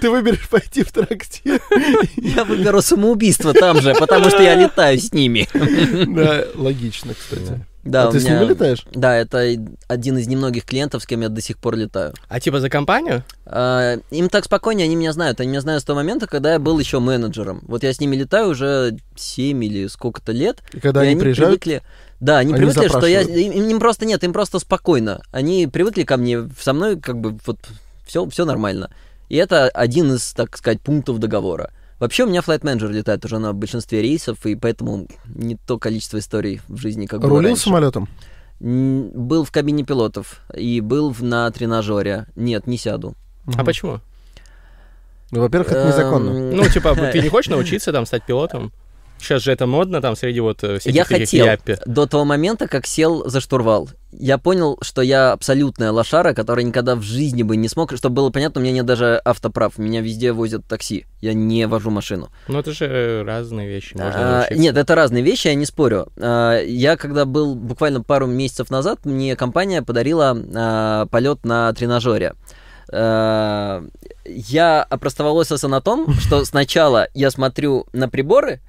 [0.01, 1.61] Ты выберешь пойти в трактир.
[2.17, 5.49] Я выберу самоубийство там же, потому что я летаю с ними.
[6.07, 7.65] Да, логично, кстати.
[7.87, 8.85] Да, А ты с меня- ними летаешь?
[8.93, 9.47] Да, это
[9.89, 12.13] один из немногих клиентов, с кем я до сих пор летаю.
[12.29, 13.25] А типа за компанию?
[13.47, 15.41] А, Им так спокойнее, они меня знают.
[15.41, 17.63] Они меня знают с того момента, когда я был еще менеджером.
[17.67, 20.63] Вот я с ними летаю уже 7 или сколько-то лет.
[20.73, 21.83] И когда и они приезжают, привыкли...
[22.19, 23.23] Да, они, они привыкли, что я...
[23.23, 25.23] Им, им просто нет, им просто спокойно.
[25.31, 27.59] Они привыкли ко мне, со мной как бы вот
[28.07, 28.91] все, все нормально.
[29.29, 31.71] И это один из, так сказать, пунктов договора.
[31.99, 36.19] Вообще у меня флайт менеджер летает уже на большинстве рейсов, и поэтому не то количество
[36.19, 37.63] историй в жизни, как было рулил раньше.
[37.63, 38.09] самолетом?
[38.61, 42.27] Был в кабине пилотов и был в- на тренажере.
[42.37, 43.15] Нет, не сяду.
[43.57, 44.01] А почему?
[45.31, 46.31] Ну, Во-первых, это незаконно.
[46.31, 48.73] Эм, Ну, типа, ты не хочешь научиться там стать пилотом?
[49.19, 51.79] Сейчас же это модно там среди вот э, всяких Я хотел яппи.
[51.87, 53.89] до того момента, как сел за штурвал.
[54.19, 57.95] Я понял, что я абсолютная лошара, которая никогда в жизни бы не смог.
[57.97, 59.79] Чтобы было понятно, у меня нет даже автоправ.
[59.79, 61.07] Меня везде возят такси.
[61.21, 62.31] Я не вожу машину.
[62.49, 66.09] Ну, это же разные вещи, можно А, нет, это разные вещи, я не спорю.
[66.17, 72.35] А, я когда был буквально пару месяцев назад, мне компания подарила а, полет на тренажере.
[72.93, 73.85] А,
[74.25, 78.61] я опростоволосился на том, что сначала я смотрю на приборы,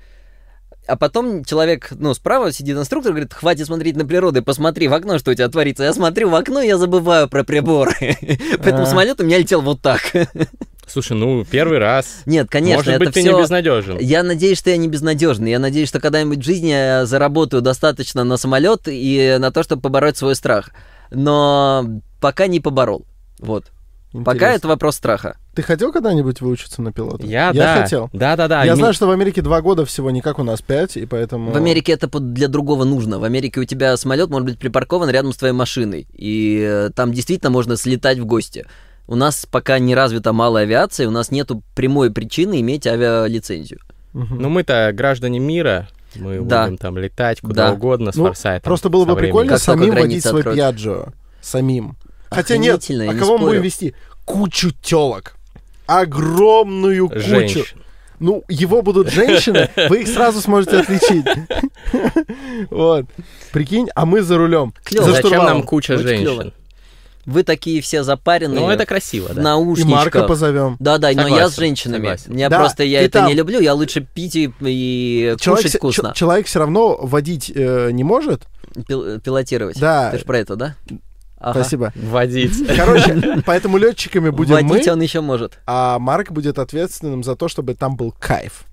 [0.88, 5.20] а потом человек, ну, справа сидит инструктор, говорит, хватит смотреть на природу, посмотри в окно,
[5.20, 5.84] что у тебя творится.
[5.84, 7.96] Я смотрю в окно, и я забываю про приборы.
[8.60, 8.86] Поэтому А.
[8.86, 10.02] самолет у меня летел вот так.
[10.88, 12.22] Слушай, ну, первый раз.
[12.26, 13.34] Нет, конечно, Может это быть, ты все...
[13.34, 13.98] не безнадежен.
[14.00, 15.52] Я надеюсь, что я не безнадежный.
[15.52, 19.82] Я надеюсь, что когда-нибудь в жизни я заработаю достаточно на самолет и на то, чтобы
[19.82, 20.70] побороть свой страх.
[21.12, 21.86] Но
[22.22, 23.06] пока не поборол.
[23.40, 23.66] Вот.
[24.14, 24.56] Пока Интересно.
[24.56, 25.38] это вопрос страха.
[25.58, 27.26] Ты хотел когда-нибудь выучиться на пилота?
[27.26, 27.82] Я, Я да.
[27.82, 28.12] хотел.
[28.14, 28.64] Да, да, да.
[28.64, 30.96] Я И знаю, ми- что в Америке два года всего, не как у нас пять,
[30.98, 31.50] и поэтому...
[31.52, 33.18] В Америке это для другого нужно.
[33.18, 36.06] В Америке у тебя самолет может быть припаркован рядом с твоей машиной.
[36.14, 38.68] И э, там действительно можно слетать в гости.
[39.08, 43.80] У нас пока не развита малая авиация, у нас нету прямой причины иметь авиалицензию.
[44.14, 44.40] Мгм.
[44.40, 45.88] Ну, мы-то граждане мира.
[46.14, 46.66] Мы Да.
[46.66, 47.74] будем там летать куда Да.
[47.74, 48.64] угодно с Ну, форсайтом.
[48.70, 50.56] Просто было бы прикольно Как самим водить свой откроют.
[50.56, 51.14] пьяджо.
[51.42, 51.98] Самим.
[52.30, 53.96] Хотя нет, а не кого мы будем вести?
[54.24, 55.34] Кучу телок.
[55.88, 57.22] Огромную кучу.
[57.22, 57.64] Женщин.
[58.20, 61.26] Ну, его будут женщины, вы их сразу сможете отличить.
[62.72, 63.06] Вот.
[63.52, 64.74] Прикинь, а мы за рулем.
[64.84, 65.06] Клёво.
[65.08, 66.52] За Зачем нам куча женщин?
[67.26, 68.62] Вы такие все запаренные.
[68.62, 69.42] Ну, это красиво, да.
[69.42, 69.92] И наушничках.
[69.94, 70.78] Марка позовем.
[70.80, 71.98] Да, да, но я с женщинами.
[71.98, 72.38] согласен.
[72.38, 75.64] Я Да, просто я и это там- не люблю, я лучше пить и, и Человек,
[75.66, 76.10] кушать вкусно.
[76.14, 78.44] ч- человек все равно водить э, не может.
[78.88, 79.78] Пил- пилотировать.
[79.78, 80.12] Да.
[80.12, 80.76] Ты же про это, да?
[81.40, 81.60] Ага.
[81.62, 81.94] Спасибо.
[81.96, 82.66] Водить.
[82.78, 85.60] Короче, поэтому летчиками будем Водить мы, он еще может.
[85.68, 88.64] а Марк будет ответственным за то, чтобы там был кайф.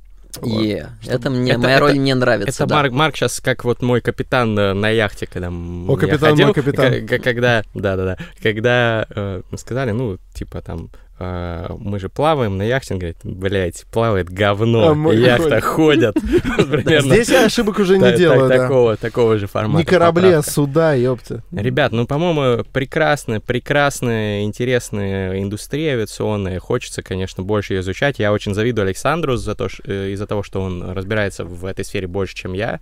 [0.40, 0.62] Вот.
[0.62, 2.64] Е, это мне, Это- моя это- роль мне нравится.
[2.64, 2.74] Это да.
[2.76, 6.46] Марк, Марк сейчас как вот мой капитан э, на яхте, когда О, я капитан, ходил,
[6.46, 7.06] мой капитан.
[7.06, 10.88] к- к- когда, да, да, да, когда э, мы сказали, ну, типа там,
[11.18, 16.14] мы же плаваем на яхте, он говорит, блядь, плавает говно, А мы яхта ходят.
[16.70, 18.48] Примерно Здесь я ошибок уже не делаю.
[18.48, 19.78] Такого, такого же формата.
[19.78, 21.42] Не корабли, а суда, ёпта.
[21.52, 26.58] Ребят, ну, по-моему, прекрасная, прекрасная, интересная индустрия авиационная.
[26.58, 28.18] Хочется, конечно, больше ее изучать.
[28.18, 32.08] Я очень завидую Александру за то, э, из-за того, что он разбирается в этой сфере
[32.08, 32.80] больше, чем я.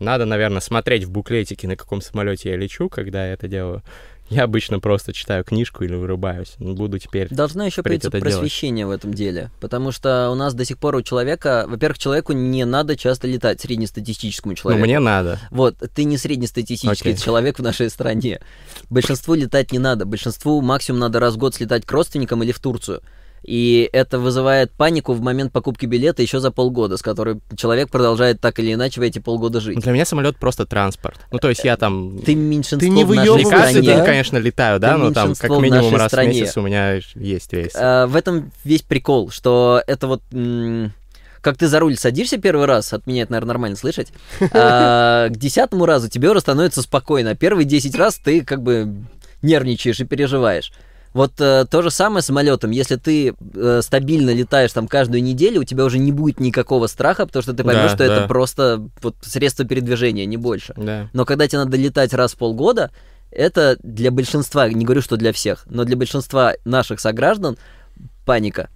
[0.00, 3.82] Надо, наверное, смотреть в буклетике, на каком самолете я лечу, когда я это делаю.
[4.30, 6.54] Я обычно просто читаю книжку или вырубаюсь.
[6.58, 7.28] Ну, Буду теперь...
[7.30, 8.34] Должно еще появиться это делать.
[8.34, 9.50] просвещение в этом деле.
[9.60, 13.60] Потому что у нас до сих пор у человека, во-первых, человеку не надо часто летать,
[13.60, 14.84] среднестатистическому Ну, человеку.
[14.84, 15.40] мне надо.
[15.50, 17.22] Вот, ты не среднестатистический Окей.
[17.22, 18.40] человек в нашей стране.
[18.88, 20.06] Большинству летать не надо.
[20.06, 23.02] Большинству максимум надо раз в год слетать к родственникам или в Турцию.
[23.42, 28.40] И это вызывает панику в момент покупки билета еще за полгода, с которой человек продолжает
[28.40, 29.78] так или иначе в эти полгода жить.
[29.80, 31.20] Для меня самолет просто транспорт.
[31.32, 32.18] Ну, то есть я там...
[32.18, 33.82] Ты меньшинство Ты не в нашей стране.
[33.82, 34.04] да?
[34.04, 36.32] конечно, летаю, да, Ты но там как минимум раз стране.
[36.32, 37.72] в месяц у меня есть рейс.
[37.74, 40.22] А, в этом весь прикол, что это вот...
[40.32, 40.92] м,
[41.40, 44.08] как ты за руль садишься первый раз, от меня это, наверное, нормально слышать,
[44.52, 47.30] а, к десятому разу тебе уже становится спокойно.
[47.30, 48.94] а Первые 10 раз ты как бы
[49.40, 50.72] нервничаешь и переживаешь.
[51.12, 52.70] Вот э, то же самое с самолетом.
[52.70, 57.26] Если ты э, стабильно летаешь там каждую неделю, у тебя уже не будет никакого страха,
[57.26, 58.26] потому что ты поймешь, Да, что это да.
[58.28, 60.72] просто вот, средство передвижения, не больше.
[60.76, 61.08] Да.
[61.12, 62.90] Но когда тебе надо летать раз в полгода,
[63.32, 67.56] это для большинства, не говорю, что для всех, но для большинства наших сограждан
[68.24, 68.68] паника.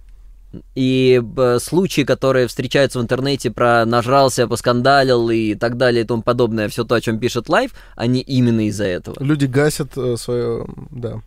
[0.73, 6.21] И э, случаи, которые встречаются в интернете про нажрался, поскандалил и так далее и тому
[6.21, 9.15] подобное, все то, о чем пишет Life, они именно из-за этого.
[9.23, 10.65] Люди гасят свое...
[10.91, 11.21] Да.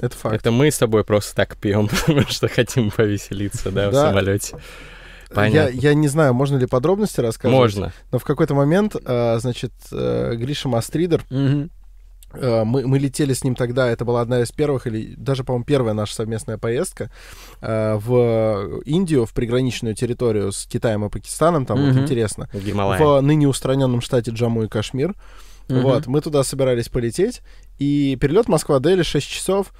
[0.00, 0.34] Это факт.
[0.36, 4.56] Это мы с тобой просто так пьем, потому что хотим повеселиться, да, в самолете.
[5.30, 5.74] Я, Понятно.
[5.78, 7.56] я не знаю, можно ли подробности рассказать.
[7.56, 7.92] Можно.
[8.10, 13.54] Но в какой-то момент, а, значит, э, Гриша Мастридер, э, мы, мы летели с ним
[13.54, 17.10] тогда, это была одна из первых, или даже, по-моему, первая наша совместная поездка
[17.62, 22.00] э, в Индию, в приграничную территорию с Китаем и Пакистаном, там вот Мгм.
[22.02, 22.98] интересно, Гималай.
[22.98, 25.14] в ныне устраненном штате Джамму и Кашмир.
[25.68, 25.80] Мгм.
[25.82, 27.40] Вот, мы туда собирались полететь,
[27.82, 29.72] и перелет Москва-Дели 6 часов,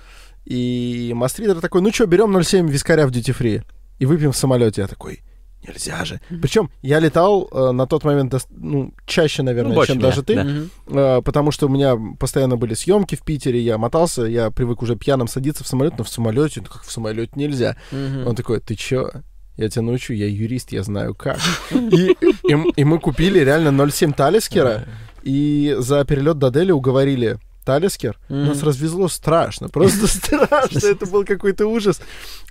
[0.44, 3.62] и Мастридер такой, ну что, берем 0,7 вискаря в дьюти-фри
[4.00, 4.80] и выпьем в самолете.
[4.82, 5.20] Я такой,
[5.66, 6.20] нельзя же.
[6.42, 10.22] Причем я летал э, на тот момент ну, чаще, наверное, Ну, больше чем меня, даже
[10.24, 10.44] ты, да.
[10.44, 10.70] Мгм.
[10.88, 14.96] э, потому что у меня постоянно были съемки в Питере, я мотался, я привык уже
[14.96, 17.76] пьяным садиться в самолет, но в самолете, ну как в самолете нельзя.
[17.92, 18.26] Мгм.
[18.26, 19.10] Он такой, ты чё?
[19.56, 21.38] Я тебя научу, я юрист, я знаю как.
[21.70, 22.16] И,
[22.48, 24.86] и м- и мы купили реально 0,7 Талискера,
[25.22, 28.18] и за перелет до Дели уговорили Талискер.
[28.28, 28.46] Мгм.
[28.48, 30.86] Нас развезло страшно, просто страшно.
[30.86, 32.00] Это был какой-то ужас.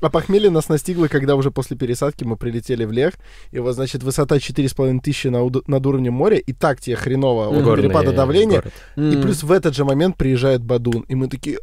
[0.01, 3.13] А похмелье нас настигло, когда уже после пересадки мы прилетели в Лех.
[3.51, 6.37] И вот, значит, высота 4,5 тысячи на уд- над уровнем моря.
[6.37, 8.63] И так тебе хреново от Горный перепада давления.
[8.95, 11.01] И плюс в этот же момент приезжает Бадун.
[11.09, 11.59] И мы такие,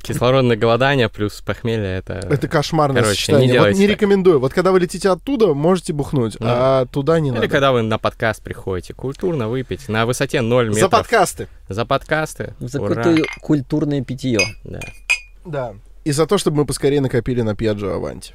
[0.00, 2.14] Кислородное голодание плюс похмелье это...
[2.14, 3.46] это кошмарное Короче, сочетание.
[3.46, 3.96] не вот делайте не так.
[3.96, 4.40] рекомендую.
[4.40, 6.46] Вот когда вы летите оттуда, можете бухнуть, Ну.
[6.48, 7.48] а туда не Или надо.
[7.48, 10.80] когда вы на подкаст приходите, культурно выпить на высоте 0 метров.
[10.80, 11.48] За подкасты.
[11.68, 12.54] За подкасты.
[12.60, 12.94] За Ура.
[12.94, 14.40] какое-то культурное питье.
[14.64, 14.80] Да.
[15.44, 15.74] Да.
[16.04, 18.34] И за то, чтобы мы поскорее накопили на Пьяджо Аванти.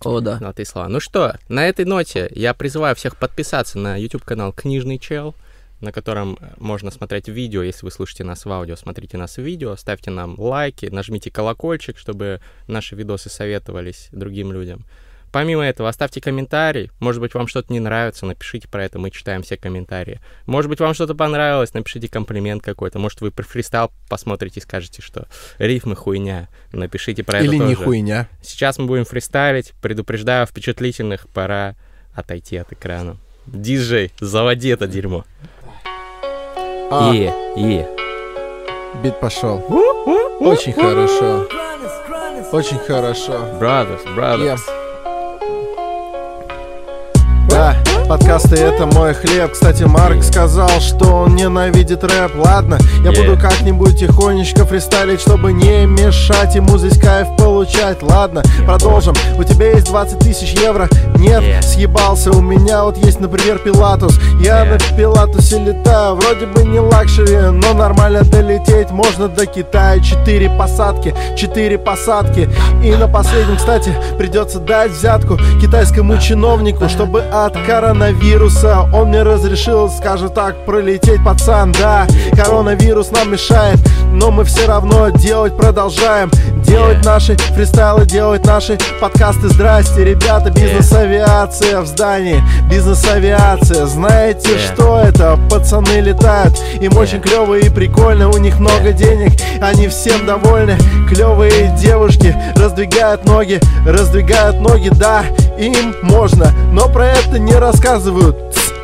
[0.00, 0.38] О, да.
[0.38, 0.88] Золотые слова.
[0.88, 5.34] Ну что, на этой ноте я призываю всех подписаться на YouTube-канал «Книжный чел»,
[5.80, 7.62] на котором э, можно смотреть видео.
[7.62, 11.98] Если вы слушаете нас в аудио, смотрите нас в видео, ставьте нам лайки, нажмите колокольчик,
[11.98, 14.86] чтобы наши видосы советовались другим людям.
[15.34, 16.92] Помимо этого, оставьте комментарий.
[17.00, 20.20] Может быть, вам что-то не нравится, напишите про это, мы читаем все комментарии.
[20.46, 23.00] Может быть, вам что-то понравилось, напишите комплимент какой-то.
[23.00, 25.26] Может, вы про фристайл посмотрите и скажете, что
[25.58, 26.48] рифмы хуйня.
[26.70, 27.84] Напишите про Или это не тоже.
[27.84, 28.28] хуйня.
[28.42, 29.72] Сейчас мы будем фристайлить.
[29.82, 31.74] Предупреждаю впечатлительных, пора
[32.14, 33.16] отойти от экрана.
[33.46, 35.24] Диджей, заводи это дерьмо.
[36.96, 37.84] А, И, и.
[39.02, 39.60] бит пошел.
[40.40, 41.46] Очень хорошо.
[42.52, 43.32] Очень хорошо.
[43.60, 44.60] Brothers, brothers.
[44.70, 44.83] Yeah.
[47.54, 47.76] Да,
[48.08, 49.52] подкасты это мой хлеб.
[49.52, 52.32] Кстати, Марк сказал, что он ненавидит рэп.
[52.34, 53.16] Ладно, я Yeah.
[53.16, 58.02] буду как-нибудь тихонечко фристайлить, чтобы не мешать ему здесь кайф получать.
[58.02, 59.14] Ладно, продолжим.
[59.38, 60.88] У тебя есть 20 тысяч евро?
[61.16, 61.62] Нет, Yeah.
[61.62, 62.32] съебался.
[62.32, 64.18] У меня вот есть, например, Пилатус.
[64.40, 64.72] Я Yeah.
[64.72, 66.16] на Пилатусе летаю.
[66.16, 70.00] Вроде бы не luxury, но нормально долететь можно до Китая.
[70.00, 72.50] Четыре посадки, четыре посадки.
[72.82, 79.90] И на последнем, кстати, придется дать взятку китайскому чиновнику, чтобы от коронавируса он мне разрешил,
[79.90, 81.72] скажем так, пролететь, пацан.
[81.72, 83.78] Да, коронавирус нам мешает,
[84.10, 86.30] но мы все равно делать продолжаем.
[86.64, 89.48] Делать наши фристайлы, делать наши подкасты.
[89.48, 92.42] Здрасте, ребята, бизнес-авиация в здании.
[92.70, 95.38] Бизнес-авиация, знаете, что это?
[95.50, 100.78] Пацаны летают, им очень клево и прикольно, у них много денег, они всем довольны.
[101.08, 105.24] Клевые девушки раздвигают ноги, раздвигают ноги, да,
[105.58, 108.36] им можно, но про это не рассказывают.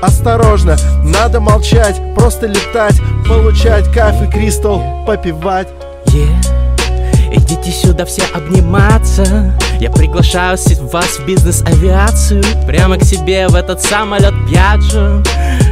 [0.02, 5.68] Осторожно, надо молчать, просто летать, получать кайф и кристалл, попивать.
[6.06, 6.59] Yeah.
[7.32, 9.54] Идите сюда все обниматься.
[9.78, 10.58] Я приглашаю
[10.92, 12.42] вас в бизнес-авиацию.
[12.66, 15.22] Прямо к себе в этот самолет Пьяджо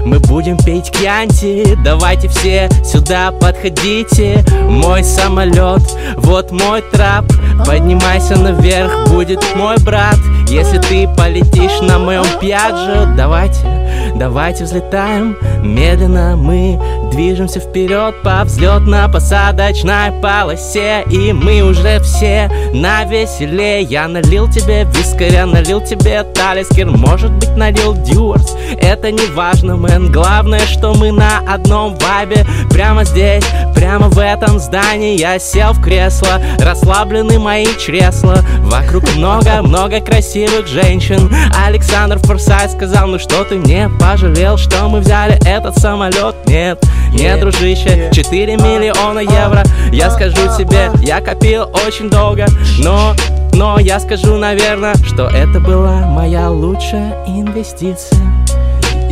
[0.05, 1.77] Мы будем петь кьянти.
[1.85, 4.45] Давайте все сюда подходите.
[4.69, 5.83] Мой самолет,
[6.17, 7.27] вот мой трап.
[7.67, 10.19] Поднимайся наверх, будет мой брат.
[10.49, 13.78] Если ты полетишь на моем Пьяджо Давайте,
[14.15, 16.37] давайте взлетаем Медленно.
[16.37, 16.79] Мы
[17.11, 21.05] движемся вперед по взлетно-посадочной полосе.
[21.11, 26.87] И мы уже все на веселе Я налил тебе вискаря, налил тебе талискер.
[26.87, 30.13] Может быть налил дюрс, это не важно, мэн.
[30.13, 32.47] Главное, что мы на одном вайбе.
[32.71, 33.45] Прямо здесь,
[33.75, 35.19] прямо в этом здании.
[35.19, 38.39] Я сел в кресло, расслаблены мои чресла.
[38.61, 41.31] Вокруг много-много красивых женщин.
[41.67, 46.35] Александр Форсайт сказал, ну что ты мне пожалел, что мы взяли этот самолет.
[46.47, 46.83] Нет,
[47.13, 49.63] нет, дружище, 4 миллиона евро.
[49.93, 52.47] Я скажу тебе, я копил очень долго
[52.79, 53.15] Но,
[53.55, 58.19] но я скажу, наверное, что это была моя лучшая инвестиция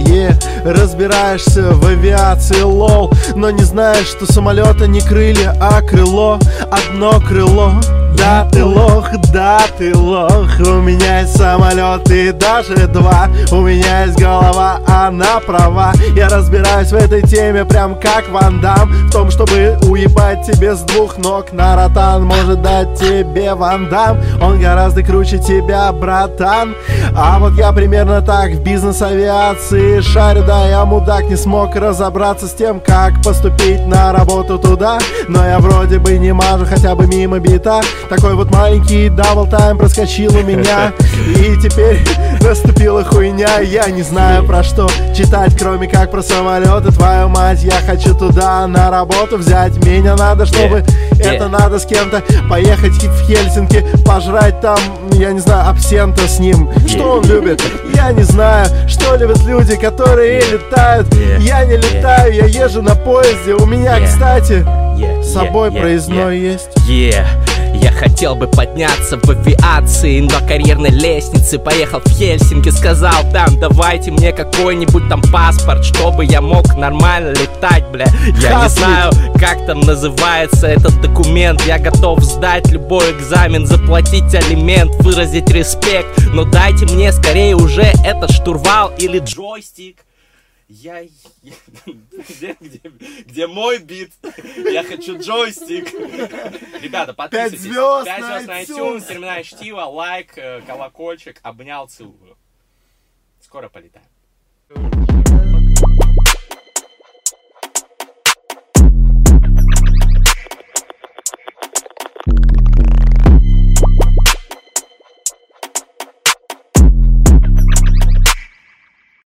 [0.06, 3.12] Е, разбираешься в авиации, лол.
[3.34, 6.38] Но не знаешь, что самолета не крылья, а крыло.
[6.70, 7.72] Одно крыло.
[8.16, 10.58] Да, ты лох, да, ты лох.
[10.58, 13.28] У меня есть самолет и даже два.
[13.52, 15.92] У меня есть голова, она права.
[16.14, 18.90] Я разбираюсь в этой теме прям как Ван Дам.
[19.08, 21.52] В том, чтобы уебать тебе с двух ног.
[21.52, 24.18] Наратан может дать тебе Ван Дам.
[24.40, 26.74] Он гораздо круче тебя, братан.
[27.14, 30.44] А вот я примерно так в бизнес-авиации шарю.
[30.46, 34.98] Да, я мудак, не смог разобраться с тем, как поступить на работу туда.
[35.28, 37.82] Но я вроде бы не мажу хотя бы мимо бита.
[38.08, 40.92] Такой вот маленький double time проскочил у меня.
[41.36, 41.98] И теперь
[42.40, 43.60] наступила хуйня.
[43.60, 48.66] Я не знаю про что читать, кроме как про самолеты Твою мать, я хочу туда
[48.66, 50.84] на работу взять Меня надо, чтобы
[51.16, 51.36] Yeah.
[51.36, 54.78] это надо с кем-то Поехать в Хельсинки, пожрать там,
[55.12, 57.62] я не знаю, абсента с ним Что он любит?
[57.94, 61.40] Я не знаю Что любят люди, которые летают Yeah.
[61.40, 61.94] Я не Yeah.
[61.96, 64.04] летаю, я езжу на поезде У меня, Yeah.
[64.04, 64.52] кстати,
[64.96, 66.52] Yeah, с собой yeah, yeah, проездной yeah.
[66.52, 67.26] есть Yeah.
[67.74, 74.10] Я хотел бы подняться в авиации на карьерной лестнице Поехал в Хельсинки, сказал там Давайте
[74.10, 78.06] мне какой-нибудь там паспорт Чтобы я мог нормально летать, бля
[78.40, 84.94] Я не знаю, как там называется этот документ Я готов сдать любой экзамен Заплатить алимент,
[85.02, 90.05] выразить респект Но дайте мне скорее уже этот штурвал или джойстик
[90.68, 91.04] я...
[92.28, 92.80] Где, где,
[93.24, 94.12] где мой бит?
[94.56, 95.92] Я хочу джойстик.
[96.82, 97.60] Ребята, подписывайтесь.
[97.60, 98.76] звезд Пять звезд на iTunes.
[98.76, 102.36] iTunes, терминальное чтиво, лайк, э, колокольчик, обнял, целую.
[103.40, 105.55] Скоро полетаем.